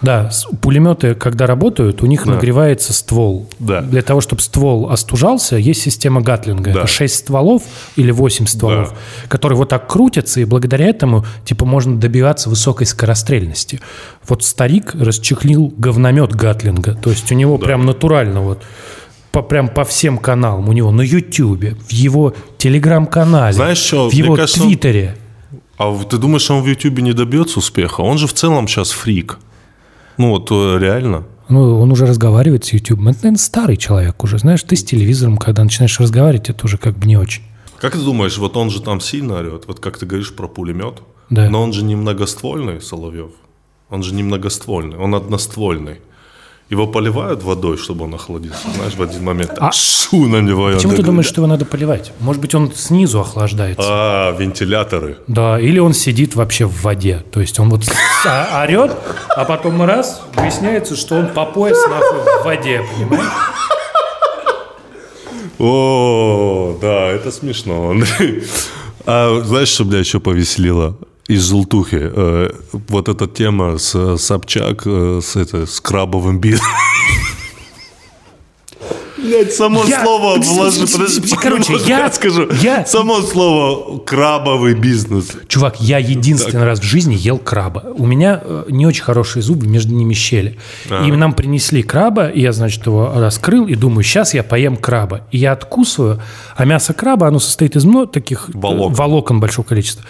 [0.00, 0.30] Да,
[0.60, 3.48] пулеметы, когда работают, у них нагревается ствол.
[3.58, 3.80] Да.
[3.80, 6.72] Для того, чтобы ствол остужался, есть система Гатлинга.
[6.72, 6.78] Да.
[6.80, 7.64] Это 6 стволов
[7.96, 8.94] или 8 стволов,
[9.26, 13.80] которые вот так крутятся, и благодаря этому типа можно добиваться высокой скорострельности.
[14.28, 16.94] Вот старик расчехлил говномет Гатлинга.
[16.94, 18.62] То есть у него прям натурально вот
[19.32, 20.68] по, прям по всем каналам.
[20.68, 25.16] У него на Ютьюбе, в его телеграм-канале, Знаешь что, в его кажется, твиттере.
[25.78, 28.00] А ты думаешь, он в Ютубе не добьется успеха?
[28.00, 29.38] Он же в целом сейчас фрик.
[30.16, 31.24] Ну вот э, реально.
[31.48, 33.00] Ну, он уже разговаривает с YouTube.
[33.00, 34.38] Это, наверное, старый человек уже.
[34.38, 37.42] Знаешь, ты с телевизором, когда начинаешь разговаривать, это уже как бы не очень.
[37.78, 39.64] Как ты думаешь, вот он же там сильно орет?
[39.68, 41.02] Вот как ты говоришь про пулемет.
[41.30, 41.48] Да.
[41.50, 43.30] Но он же не многоствольный, Соловьев.
[43.90, 46.00] Он же не многоствольный, он одноствольный.
[46.68, 48.68] Его поливают водой, чтобы он охладился.
[48.74, 50.70] Знаешь, в один момент А шу на него.
[50.74, 52.12] Почему ты думаешь, что его надо поливать?
[52.18, 53.82] Может быть, он снизу охлаждается?
[53.86, 55.18] А, вентиляторы.
[55.28, 57.22] Да, или он сидит вообще в воде.
[57.30, 57.84] То есть он вот
[58.52, 58.96] орет,
[59.36, 63.32] а потом раз, выясняется, что он по пояс нахуй в воде, понимаешь?
[65.58, 67.94] О, да, это смешно.
[69.08, 70.96] А знаешь, что меня еще повеселило?
[71.28, 71.98] Из желтухи.
[72.00, 72.50] Э,
[72.88, 76.68] вот эта тема с Собчак, э, с, это, с крабовым бизнесом.
[79.18, 80.84] Блять, само Я- слово вложи.
[81.42, 82.48] короче, я- скажу.
[82.62, 85.32] я- Само слово крабовый бизнес.
[85.48, 87.82] Чувак, я единственный раз в жизни ел краба.
[87.96, 90.58] У меня э, не очень хорошие зубы, между ними щели.
[91.04, 95.22] И нам принесли краба, и я, значит, его раскрыл, и думаю, сейчас я поем краба.
[95.32, 96.22] И я откусываю,
[96.54, 98.94] а мясо краба, оно состоит из много таких Волокон.
[98.94, 100.04] волокон большого количества.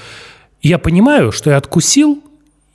[0.63, 2.23] Я понимаю, что я откусил,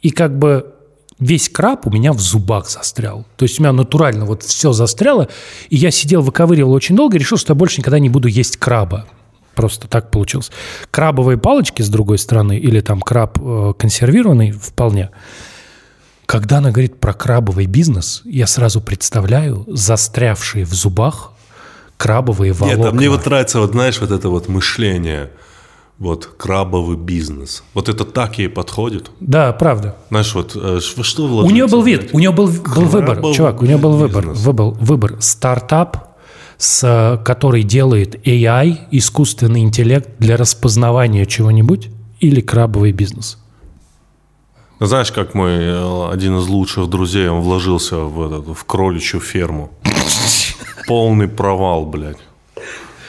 [0.01, 0.73] и как бы
[1.19, 3.25] весь краб у меня в зубах застрял.
[3.37, 5.29] То есть у меня натурально вот все застряло,
[5.69, 8.57] и я сидел, выковыривал очень долго, и решил, что я больше никогда не буду есть
[8.57, 9.07] краба.
[9.55, 10.51] Просто так получилось.
[10.89, 15.11] Крабовые палочки с другой стороны, или там краб э, консервированный, вполне.
[16.25, 21.33] Когда она говорит про крабовый бизнес, я сразу представляю застрявшие в зубах
[21.97, 22.77] крабовые волокна.
[22.77, 25.29] Нет, а мне вот нравится, вот знаешь, вот это вот мышление.
[26.01, 27.63] Вот крабовый бизнес.
[27.75, 29.11] Вот это так ей подходит.
[29.19, 29.95] Да, правда.
[30.09, 33.61] Знаешь, вот э, что У вложиться, нее был вид, у нее был, был выбор, чувак,
[33.61, 35.17] у нее был выбор, выбор, выбор.
[35.19, 36.17] Стартап,
[36.57, 41.89] с, который делает AI, искусственный интеллект для распознавания чего-нибудь,
[42.19, 43.37] или крабовый бизнес.
[44.79, 49.69] Знаешь, как мой э, один из лучших друзей, он вложился в, этот, в кроличью ферму.
[50.87, 52.17] Полный провал, блядь.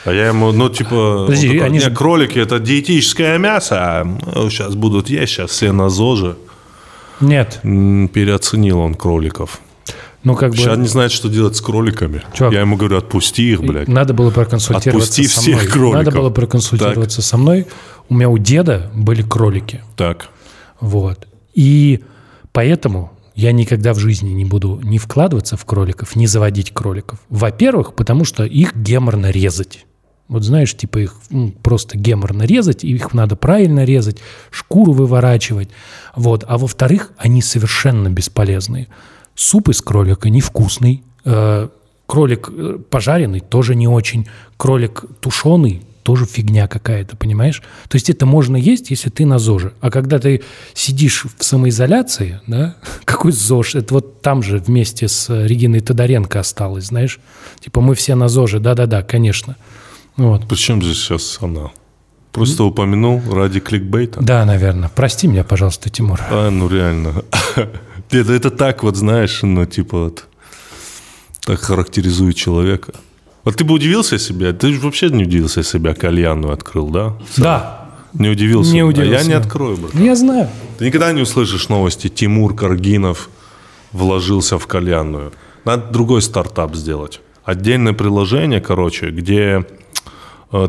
[0.05, 4.05] А я ему, ну, типа, Подожди, он такой, они «Не, же- кролики это диетическое мясо,
[4.49, 6.35] сейчас будут есть, сейчас все на ЗОЖе.
[7.21, 9.59] Нет, Переоценил он кроликов.
[10.23, 12.21] ну как бы Сейчас не знает, что делать с кроликами.
[12.33, 13.87] Чувак, я ему говорю, отпусти их, блядь.
[13.87, 14.89] надо было проконсультироваться
[15.21, 15.67] Отпусти со всех мной.
[15.67, 16.05] кроликов.
[16.05, 17.67] Надо было проконсультироваться со мной.
[18.09, 19.81] У меня у деда были кролики.
[19.95, 20.27] Так.
[20.81, 21.27] Вот.
[21.53, 22.03] И
[22.51, 27.19] поэтому я никогда в жизни не буду ни вкладываться в кроликов, ни заводить кроликов.
[27.29, 29.85] Во-первых, потому что их геморно резать.
[30.27, 34.17] Вот знаешь, типа их ну, просто геморно резать, их надо правильно резать,
[34.51, 35.69] шкуру выворачивать.
[36.15, 36.43] Вот.
[36.47, 38.87] А во-вторых, они совершенно бесполезные.
[39.35, 41.03] Суп из кролика невкусный.
[41.25, 41.67] Э,
[42.05, 44.27] кролик э, пожаренный тоже не очень.
[44.57, 47.63] Кролик тушеный тоже фигня какая-то, понимаешь?
[47.87, 49.71] То есть это можно есть, если ты на ЗОЖе.
[49.81, 50.41] А когда ты
[50.73, 53.75] сидишь в самоизоляции, да, какой ЗОЖ?
[53.75, 57.19] Это вот там же вместе с Региной Тодоренко осталось, знаешь?
[57.59, 59.55] Типа мы все на ЗОЖе, да-да-да, конечно.
[60.17, 60.47] Вот.
[60.47, 61.71] Причем здесь сейчас она?
[62.31, 64.21] Просто упомянул ради кликбейта.
[64.21, 64.89] Да, наверное.
[64.89, 66.19] Прости меня, пожалуйста, Тимур.
[66.29, 67.23] А, ну реально.
[68.11, 70.25] Это, это так вот, знаешь, ну типа вот,
[71.45, 72.93] так характеризует человека.
[73.43, 77.15] Вот ты бы удивился себя, ты же вообще не удивился себя кальянную открыл, да?
[77.37, 78.71] Да, Не удивился?
[78.71, 79.21] Не А удивился.
[79.21, 79.95] я не открою, брат.
[79.95, 80.47] я знаю.
[80.77, 83.29] Ты никогда не услышишь новости, Тимур Каргинов
[83.93, 85.33] вложился в кальянную.
[85.65, 87.19] Надо другой стартап сделать.
[87.43, 89.65] Отдельное приложение, короче, где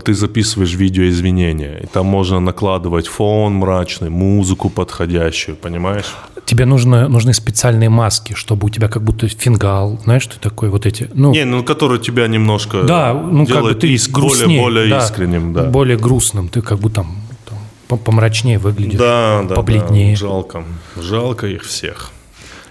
[0.05, 1.79] ты записываешь видеоизвинения.
[1.83, 6.07] И там можно накладывать фон мрачный, музыку подходящую, понимаешь?
[6.47, 10.87] Тебе нужно, нужны специальные маски, чтобы у тебя как будто фингал, знаешь, ты такой вот
[10.87, 11.11] эти.
[11.15, 14.61] Ну, Не, ну который тебя немножко да, ну как бы делает ты иск- грустнее.
[14.61, 15.65] более, более да, искренним, да.
[15.65, 16.49] Более грустным.
[16.49, 17.17] Ты как будто там,
[17.47, 17.59] там
[17.89, 18.99] по- помрачнее выглядишь.
[18.99, 20.13] Да, да, побледнее.
[20.15, 20.65] да, жалко.
[20.97, 22.11] Жалко их всех.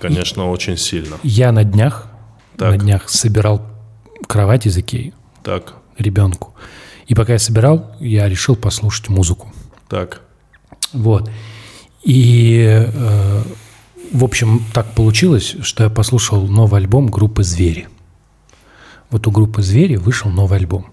[0.02, 1.18] Конечно, очень сильно.
[1.24, 2.08] Я на днях,
[2.58, 2.72] Так.
[2.72, 3.62] на днях собирал
[4.28, 6.54] кровать из Икеи Так, ребенку.
[7.14, 9.54] И пока я собирал, я решил послушать музыку.
[9.88, 10.22] так.
[10.94, 11.30] Вот.
[12.04, 12.58] И,
[12.92, 13.42] э,
[14.12, 17.88] в общем, так получилось, что я послушал новый альбом группы «Звери».
[19.12, 20.88] Вот у группы «Звери» вышел новый альбом.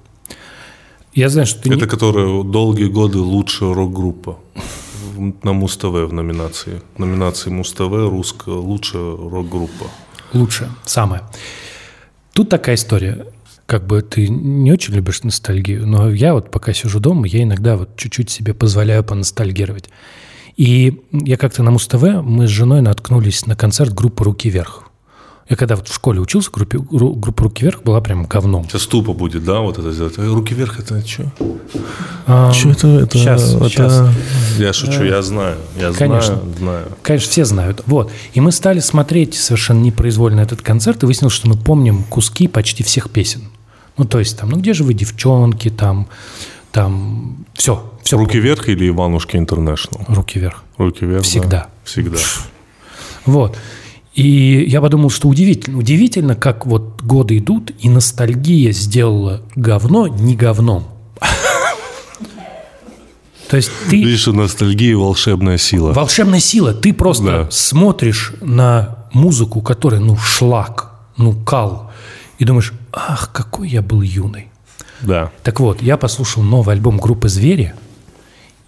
[1.14, 4.38] Я знаю, что ты не- Это которая долгие годы лучшая рок-группа
[5.42, 6.82] на Муз-ТВ в номинации.
[6.96, 9.86] В номинации Муз-ТВ русская лучшая рок-группа.
[10.34, 11.22] Лучше, самое.
[12.34, 13.26] Тут такая история.
[13.70, 17.76] Как бы ты не очень любишь ностальгию, но я вот пока сижу дома, я иногда
[17.76, 19.90] вот чуть-чуть себе позволяю поностальгировать.
[20.56, 24.82] И я как-то на Муз-ТВ, мы с женой наткнулись на концерт группы «Руки вверх».
[25.48, 28.64] Я когда вот в школе учился, группе, гру- группа «Руки вверх» была прям говном.
[28.68, 30.14] Сейчас тупо будет, да, вот это сделать.
[30.18, 31.30] Э, Руки вверх, это что?
[32.26, 32.88] А, Что это?
[32.88, 34.02] это Щас, это- щас.
[34.58, 35.58] Я шучу, я знаю.
[35.78, 36.34] Я Конечно.
[36.34, 36.86] знаю, знаю.
[37.02, 37.82] Конечно, все знают.
[37.86, 38.10] Вот.
[38.34, 42.82] И мы стали смотреть совершенно непроизвольно этот концерт, и выяснилось, что мы помним куски почти
[42.82, 43.42] всех песен.
[43.96, 46.08] Ну, то есть там, ну где же вы, девчонки, там,
[46.72, 48.16] там, все, все.
[48.16, 50.00] Руки вверх или Иванушки Интернешнл?
[50.08, 50.62] Руки вверх.
[50.78, 51.28] Руки вверх, да.
[51.28, 51.68] Всегда.
[51.84, 52.18] Всегда.
[53.26, 53.56] Вот.
[54.14, 55.78] И я подумал, что удивительно.
[55.78, 60.88] Удивительно, как вот годы идут, и ностальгия сделала говно не говном.
[63.48, 63.96] То есть ты...
[64.04, 65.92] Видишь, у ностальгии волшебная сила.
[65.92, 66.72] Волшебная сила.
[66.72, 67.48] Ты просто Да.
[67.50, 71.89] смотришь на музыку, которая, ну, шлак, ну, кал,
[72.40, 74.46] и думаешь, ах, какой я был юный.
[75.02, 75.30] Да.
[75.42, 77.74] Так вот, я послушал новый альбом группы «Звери»,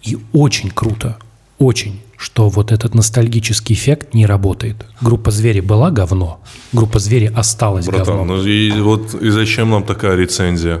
[0.03, 1.17] и очень круто,
[1.57, 4.85] очень, что вот этот ностальгический эффект не работает.
[5.01, 6.39] Группа «Звери» была говно,
[6.71, 8.35] группа «Звери» осталась Братан, говно.
[8.35, 10.79] ну и вот и зачем нам такая рецензия?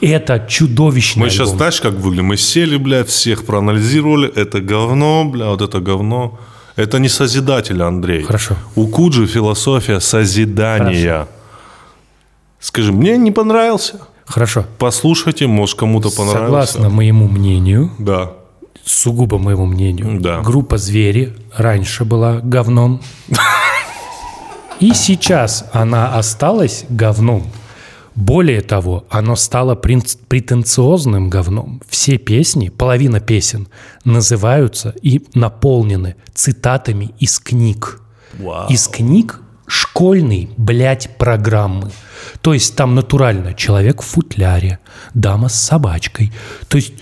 [0.00, 1.56] Это чудовищный Мы сейчас, альбом.
[1.58, 2.26] знаешь, как выглядим?
[2.26, 4.32] Мы сели, блядь, всех проанализировали.
[4.34, 6.38] Это говно, бля, вот это говно.
[6.76, 8.22] Это не созидатель, Андрей.
[8.22, 8.54] Хорошо.
[8.76, 11.26] У Куджи философия созидания.
[12.60, 14.00] Скажи, мне не понравился.
[14.26, 14.64] Хорошо.
[14.78, 16.44] Послушайте, может, кому-то понравился.
[16.44, 18.32] Согласно моему мнению, Да.
[18.84, 20.40] сугубо моему мнению, Да.
[20.40, 23.00] группа «Звери» раньше была говном.
[24.78, 27.46] И сейчас она осталась говном.
[28.14, 31.80] Более того, оно стало претенциозным говном.
[31.88, 33.68] Все песни, половина песен,
[34.04, 38.00] называются и наполнены цитатами из книг.
[38.68, 41.90] Из книг школьной, блядь, программы.
[42.42, 44.78] То есть там натурально человек в футляре,
[45.14, 46.32] дама с собачкой.
[46.68, 46.94] То есть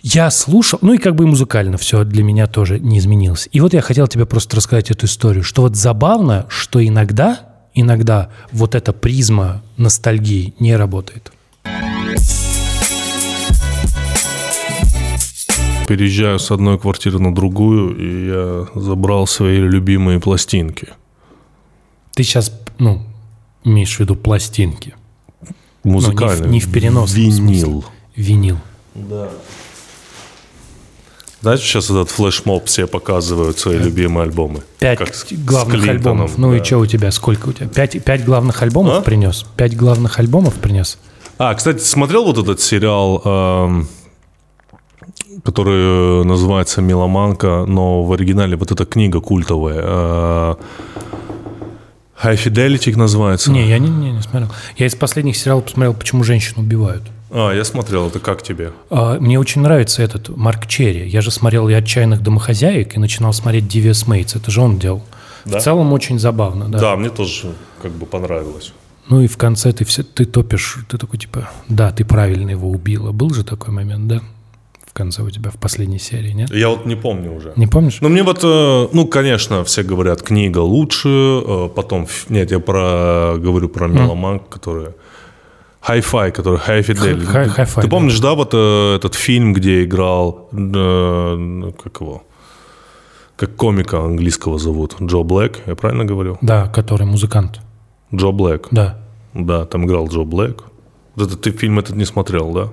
[0.00, 3.48] я слушал, ну и как бы и музыкально все для меня тоже не изменилось.
[3.52, 7.40] И вот я хотел тебе просто рассказать эту историю, что вот забавно, что иногда,
[7.74, 11.32] иногда вот эта призма ностальгии не работает.
[15.86, 20.88] Переезжаю с одной квартиры на другую, и я забрал свои любимые пластинки.
[22.14, 23.02] Ты сейчас, ну,
[23.66, 24.94] имеешь в виду пластинки,
[25.84, 26.48] Музыкальные.
[26.50, 27.84] не в переносном Винил.
[28.14, 28.58] винил.
[31.42, 34.62] Знаете, сейчас этот флешмоб все показывают свои любимые альбомы.
[34.78, 36.38] Пять Как с- с главных Клинтоном, альбомов.
[36.38, 36.64] Ну и да.
[36.64, 37.10] что у тебя?
[37.12, 37.68] Сколько у тебя?
[37.68, 39.00] Пять, пять главных альбомов А?
[39.02, 39.44] принес?
[39.56, 40.98] Пять главных альбомов принес?
[41.38, 43.88] А, кстати, смотрел вот этот сериал, эм,
[45.44, 49.80] который называется «Меломанка», но в оригинале вот эта книга культовая.
[49.82, 50.54] э,
[52.22, 53.50] High Fidelity называется.
[53.50, 54.50] Не, я не, не, не смотрел.
[54.76, 57.02] Я из последних сериалов посмотрел, почему женщин убивают.
[57.30, 58.72] А, я смотрел, это как тебе?
[58.90, 61.08] А, Мне очень нравится этот Марк Черри.
[61.08, 64.36] Я же смотрел и «Отчаянных домохозяек» и начинал смотреть «Devious Mates».
[64.38, 65.02] Это же он делал.
[65.44, 65.58] Да?
[65.58, 66.78] В целом очень забавно, да.
[66.78, 66.96] Да.
[66.96, 67.52] мне тоже
[67.82, 68.72] как бы понравилось.
[69.08, 72.68] Ну и в конце ты все, ты топишь, ты такой типа, да, ты правильно его
[72.70, 73.12] убила.
[73.12, 74.20] Был же такой момент, да?
[74.96, 76.50] Конце у тебя в последней серии, нет?
[76.50, 77.52] Я вот не помню уже.
[77.56, 77.98] Не помнишь?
[78.00, 83.34] Ну, мне вот, э, ну, конечно, все говорят, книга лучше, э, потом, нет, я про,
[83.36, 84.94] говорю про Меломанк, который...
[85.86, 87.26] Hi-Fi, который High Fidelity.
[87.30, 87.88] Hi- Hi-Fi, Ты да.
[87.88, 90.56] помнишь, да, вот э, этот фильм, где играл, э,
[91.36, 92.22] ну, как его,
[93.36, 96.38] как комика английского зовут, Джо Блэк, я правильно говорю?
[96.40, 97.60] Да, который музыкант.
[98.14, 98.68] Джо Блэк.
[98.70, 98.98] Да.
[99.34, 100.62] Да, там играл Джо Блэк.
[101.16, 102.68] Вот этот ты фильм этот не смотрел, да?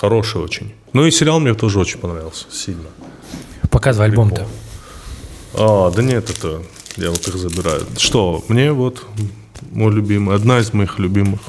[0.00, 0.72] Хороший очень.
[0.94, 2.88] Ну и сериал мне тоже очень понравился, сильно.
[3.70, 4.46] Показывай альбом-то.
[5.52, 6.62] А, да нет, это
[6.96, 7.82] я вот их забираю.
[7.98, 9.04] Что, мне вот
[9.70, 11.40] мой любимый, одна из моих любимых.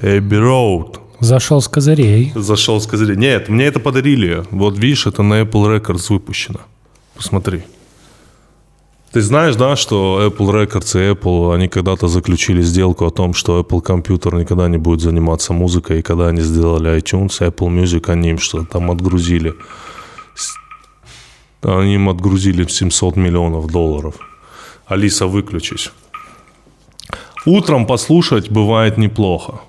[0.00, 0.98] Эбби Роуд.
[1.20, 2.32] Зашел с козырей.
[2.34, 3.18] Зашел с козырей.
[3.18, 4.42] Нет, мне это подарили.
[4.50, 6.60] Вот видишь, это на Apple Records выпущено.
[7.14, 7.64] Посмотри.
[9.12, 13.58] Ты знаешь, да, что Apple Records и Apple, они когда-то заключили сделку о том, что
[13.58, 18.30] Apple компьютер никогда не будет заниматься музыкой, и когда они сделали iTunes, Apple Music, они
[18.30, 19.54] им что-то там отгрузили.
[21.62, 24.14] Они им отгрузили 700 миллионов долларов.
[24.86, 25.90] Алиса, выключись.
[27.46, 29.60] Утром послушать бывает неплохо.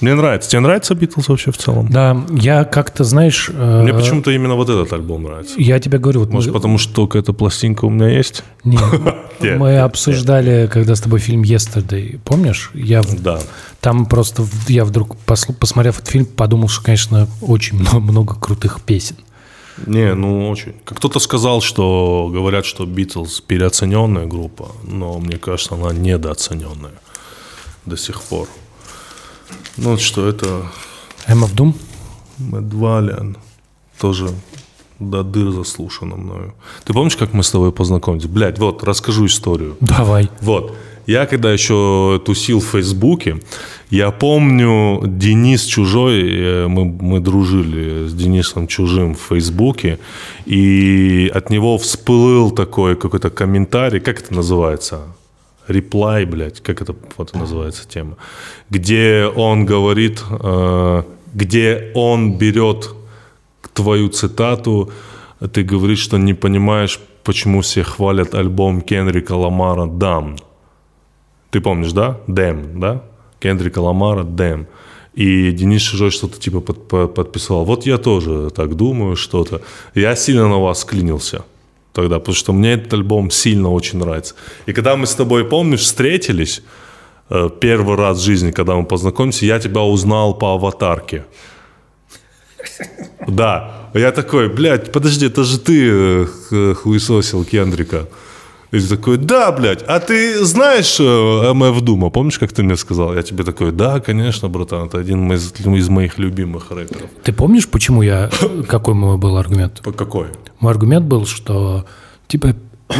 [0.00, 0.48] Мне нравится.
[0.50, 1.88] Тебе нравится Битлз вообще в целом?
[1.90, 3.50] Да, я как-то, знаешь...
[3.52, 5.54] э, Мне почему-то именно вот этот альбом нравится.
[5.58, 8.42] Я тебе говорю, вот Может, мы- потому что только эта пластинка у меня есть?
[8.64, 8.78] Не,
[9.40, 12.70] Нет, мы обсуждали, когда с тобой фильм «Yesterday», помнишь?
[12.74, 13.40] Я Да.
[13.80, 19.16] Там просто я вдруг, посмотрев этот фильм, подумал, что, конечно, очень много, много крутых песен.
[19.86, 20.74] Не, ну очень.
[20.84, 26.92] Как кто-то сказал, что говорят, что Битлз переоцененная группа, но мне кажется, она недооцененная
[27.86, 28.46] до сих пор.
[29.76, 30.62] Ну что это
[31.26, 31.74] Эмма Дум?
[32.38, 33.36] Мэтт Валиан,
[33.98, 34.30] тоже
[34.98, 36.54] до дыр заслушано мною.
[36.84, 38.26] Ты помнишь, как мы с тобой познакомились?
[38.26, 39.76] Блядь, вот, расскажу историю.
[39.80, 40.30] Давай.
[40.42, 40.76] Вот.
[41.06, 43.40] Я когда еще тусил в Фейсбуке,
[43.90, 49.98] я помню Денис Чужой, э, мы, мы дружили с Денисом Чужим в Фейсбуке,
[50.46, 55.00] и от него всплыл такой какой-то комментарий, как это называется?
[55.70, 58.16] Реплай, блядь, как это вот называется тема,
[58.70, 61.02] где он говорит, э,
[61.32, 62.90] где он берет
[63.72, 64.90] твою цитату,
[65.52, 70.36] ты говоришь, что не понимаешь, почему все хвалят альбом Кенрика Ламара «Дам».
[71.50, 72.18] Ты помнишь, да?
[72.26, 73.02] «Дэм», да?
[73.38, 74.66] Кендрика Ламара «Дэм».
[75.14, 77.64] И Денис Чужой что-то типа под, под- подписал.
[77.64, 79.60] Вот я тоже так думаю, что-то.
[79.94, 81.44] Я сильно на вас клинился
[81.92, 84.34] тогда, потому что мне этот альбом сильно очень нравится.
[84.66, 86.62] И когда мы с тобой, помнишь, встретились
[87.30, 91.24] э, первый раз в жизни, когда мы познакомились, я тебя узнал по аватарке.
[93.28, 93.90] Да.
[93.94, 98.06] Я такой, блядь, подожди, это же ты э, хуесосил Кендрика.
[98.72, 102.10] И ты такой, да, блядь, а ты знаешь э, МФ Дума?
[102.10, 103.14] Помнишь, как ты мне сказал?
[103.14, 107.10] Я тебе такой, да, конечно, братан, это один из, из моих любимых рэперов.
[107.24, 108.30] Ты помнишь, почему я...
[108.68, 109.80] Какой мой был аргумент?
[109.82, 110.28] По какой?
[110.60, 111.84] Мой аргумент был, что
[112.28, 112.54] типа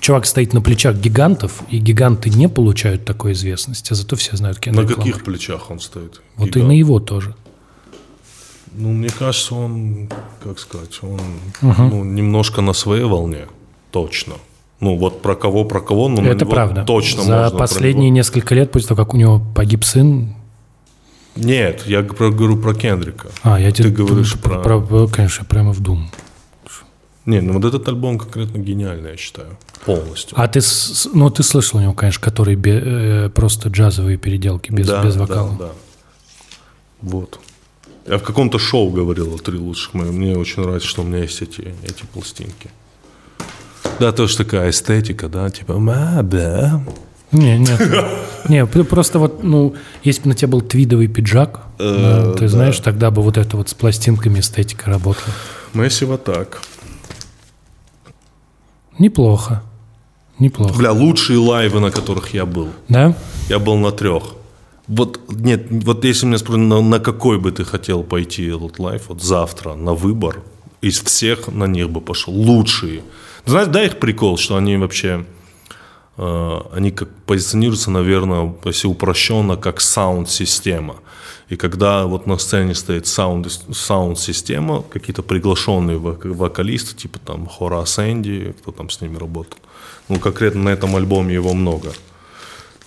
[0.00, 4.58] чувак стоит на плечах гигантов, и гиганты не получают такой известности, а зато все знают
[4.58, 5.24] На Кендрик каких Ламар.
[5.24, 6.20] плечах он стоит?
[6.36, 6.68] Вот и Гигант.
[6.68, 7.34] на его тоже.
[8.74, 10.08] Ну, мне кажется, он,
[10.42, 11.20] как сказать, он
[11.60, 13.46] ну, немножко на своей волне,
[13.90, 14.34] точно.
[14.82, 16.82] Ну, вот про кого, про кого, ну, на Это правда.
[16.84, 18.16] точно За можно про последние него.
[18.16, 20.34] несколько лет, после того, как у него погиб сын,
[21.36, 23.28] Нет, я про- говорю про Кендрика.
[23.44, 26.10] а, я Ты тебе говоришь про, про- про- конечно, прямо в дум.
[27.26, 29.56] Не, ну вот этот альбом конкретно гениальный, я считаю.
[29.86, 30.36] Полностью.
[30.38, 30.60] А ты,
[31.14, 35.14] ну, ты слышал у него, конечно, который бе- э, просто джазовые переделки без, Да, без
[35.14, 35.56] да, вокала.
[35.60, 35.68] Да,
[37.02, 37.38] Вот.
[38.08, 39.94] Я в каком-то шоу говорил о три лучших.
[39.94, 42.68] Мне очень нравится, что у меня есть эти, эти пластинки.
[43.98, 46.82] Да, тоже такая эстетика, да, типа, «Ма, да.
[47.30, 47.80] Не, нет.
[48.48, 53.10] Не, просто вот, ну, если бы на тебе был твидовый пиджак, да, ты знаешь, тогда
[53.10, 55.34] бы вот это вот с пластинками эстетика работала.
[55.72, 56.60] Месси вот так.
[58.98, 59.62] Неплохо.
[60.38, 60.74] Неплохо.
[60.74, 62.68] Бля, лучшие лайвы, на которых я был.
[62.88, 63.16] Да?
[63.48, 64.34] Я был на трех.
[64.88, 69.04] Вот, нет, вот если меня спросят, на, на какой бы ты хотел пойти этот лайв,
[69.08, 70.42] вот завтра, на выбор,
[70.80, 72.34] из всех на них бы пошел.
[72.34, 73.02] Лучшие.
[73.46, 75.24] Знаешь, да, их прикол, что они вообще,
[76.16, 80.96] э, они как позиционируются, наверное, если упрощенно, как саунд-система.
[81.48, 87.84] И когда вот на сцене стоит саунд, саунд-система, какие-то приглашенные вок- вокалисты, типа там Хора
[87.84, 89.58] Сэнди, кто там с ними работал.
[90.08, 91.92] Ну, конкретно на этом альбоме его много.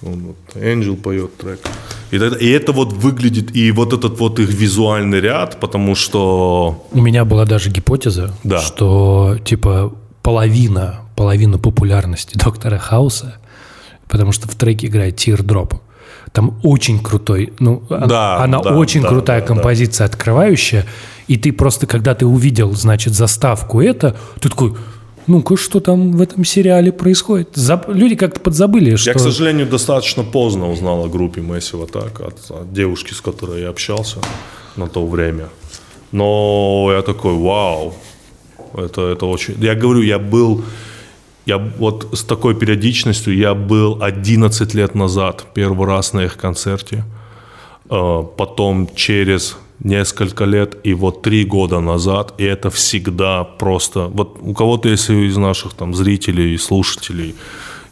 [0.01, 1.60] Он вот, Angel поет трек.
[2.12, 6.86] И, тогда- и это вот выглядит, и вот этот вот их визуальный ряд, потому что
[6.91, 8.60] У меня была даже гипотеза, Да.
[8.62, 9.93] что типа
[10.26, 13.36] половина, половина популярности доктора Хауса,
[14.07, 15.76] потому что в треке играет Teardrop.
[16.32, 19.53] Там очень крутой, ну, он- Да, она да, очень да, крутая да, да.
[19.53, 20.86] композиция, открывающая,
[21.28, 24.73] и ты просто, когда ты увидел, значит, заставку это, ты такой,
[25.28, 27.55] ну-ка, что там в этом сериале происходит?
[27.55, 29.11] Заб- Люди как-то подзабыли, что...
[29.11, 33.61] я, к сожалению, достаточно поздно узнал о группе Massive Attack от, от девушки, с которой
[33.61, 34.17] я общался
[34.76, 35.49] на то время.
[36.11, 37.93] Но я такой, вау,
[38.78, 39.55] это, это очень...
[39.59, 40.63] Я говорю, я был...
[41.45, 47.03] Я вот с такой периодичностью я был 11 лет назад первый раз на их концерте.
[47.89, 52.34] Э, Потом через несколько лет и вот три года назад.
[52.38, 54.07] И это всегда просто...
[54.07, 57.36] Вот у кого-то, если из наших там зрителей и слушателей,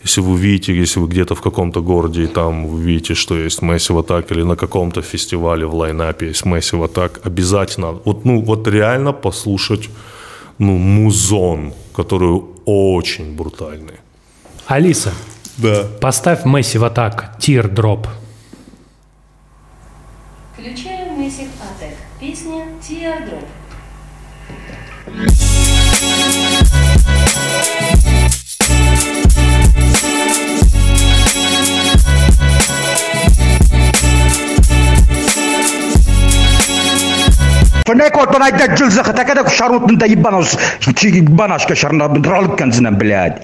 [0.03, 3.61] если вы видите, если вы где-то в каком-то городе, и там вы видите, что есть
[3.61, 8.67] Massive Attack, или на каком-то фестивале в лайнапе есть Massive Attack, обязательно, вот, ну, вот
[8.67, 9.89] реально послушать
[10.57, 13.95] ну, музон, который очень брутальный.
[14.67, 15.13] Алиса,
[15.57, 15.83] Да.
[16.01, 18.07] поставь Месси в атак, Teardrop.
[20.53, 21.95] Включаем Massive Attack.
[22.19, 23.43] Песня Teardrop.
[37.87, 40.57] فنيك وطنا يدجل زختا كذاك شروط انت يبانوس
[41.03, 43.39] يباناش كشرنا بنروح لك كنزنا بلاد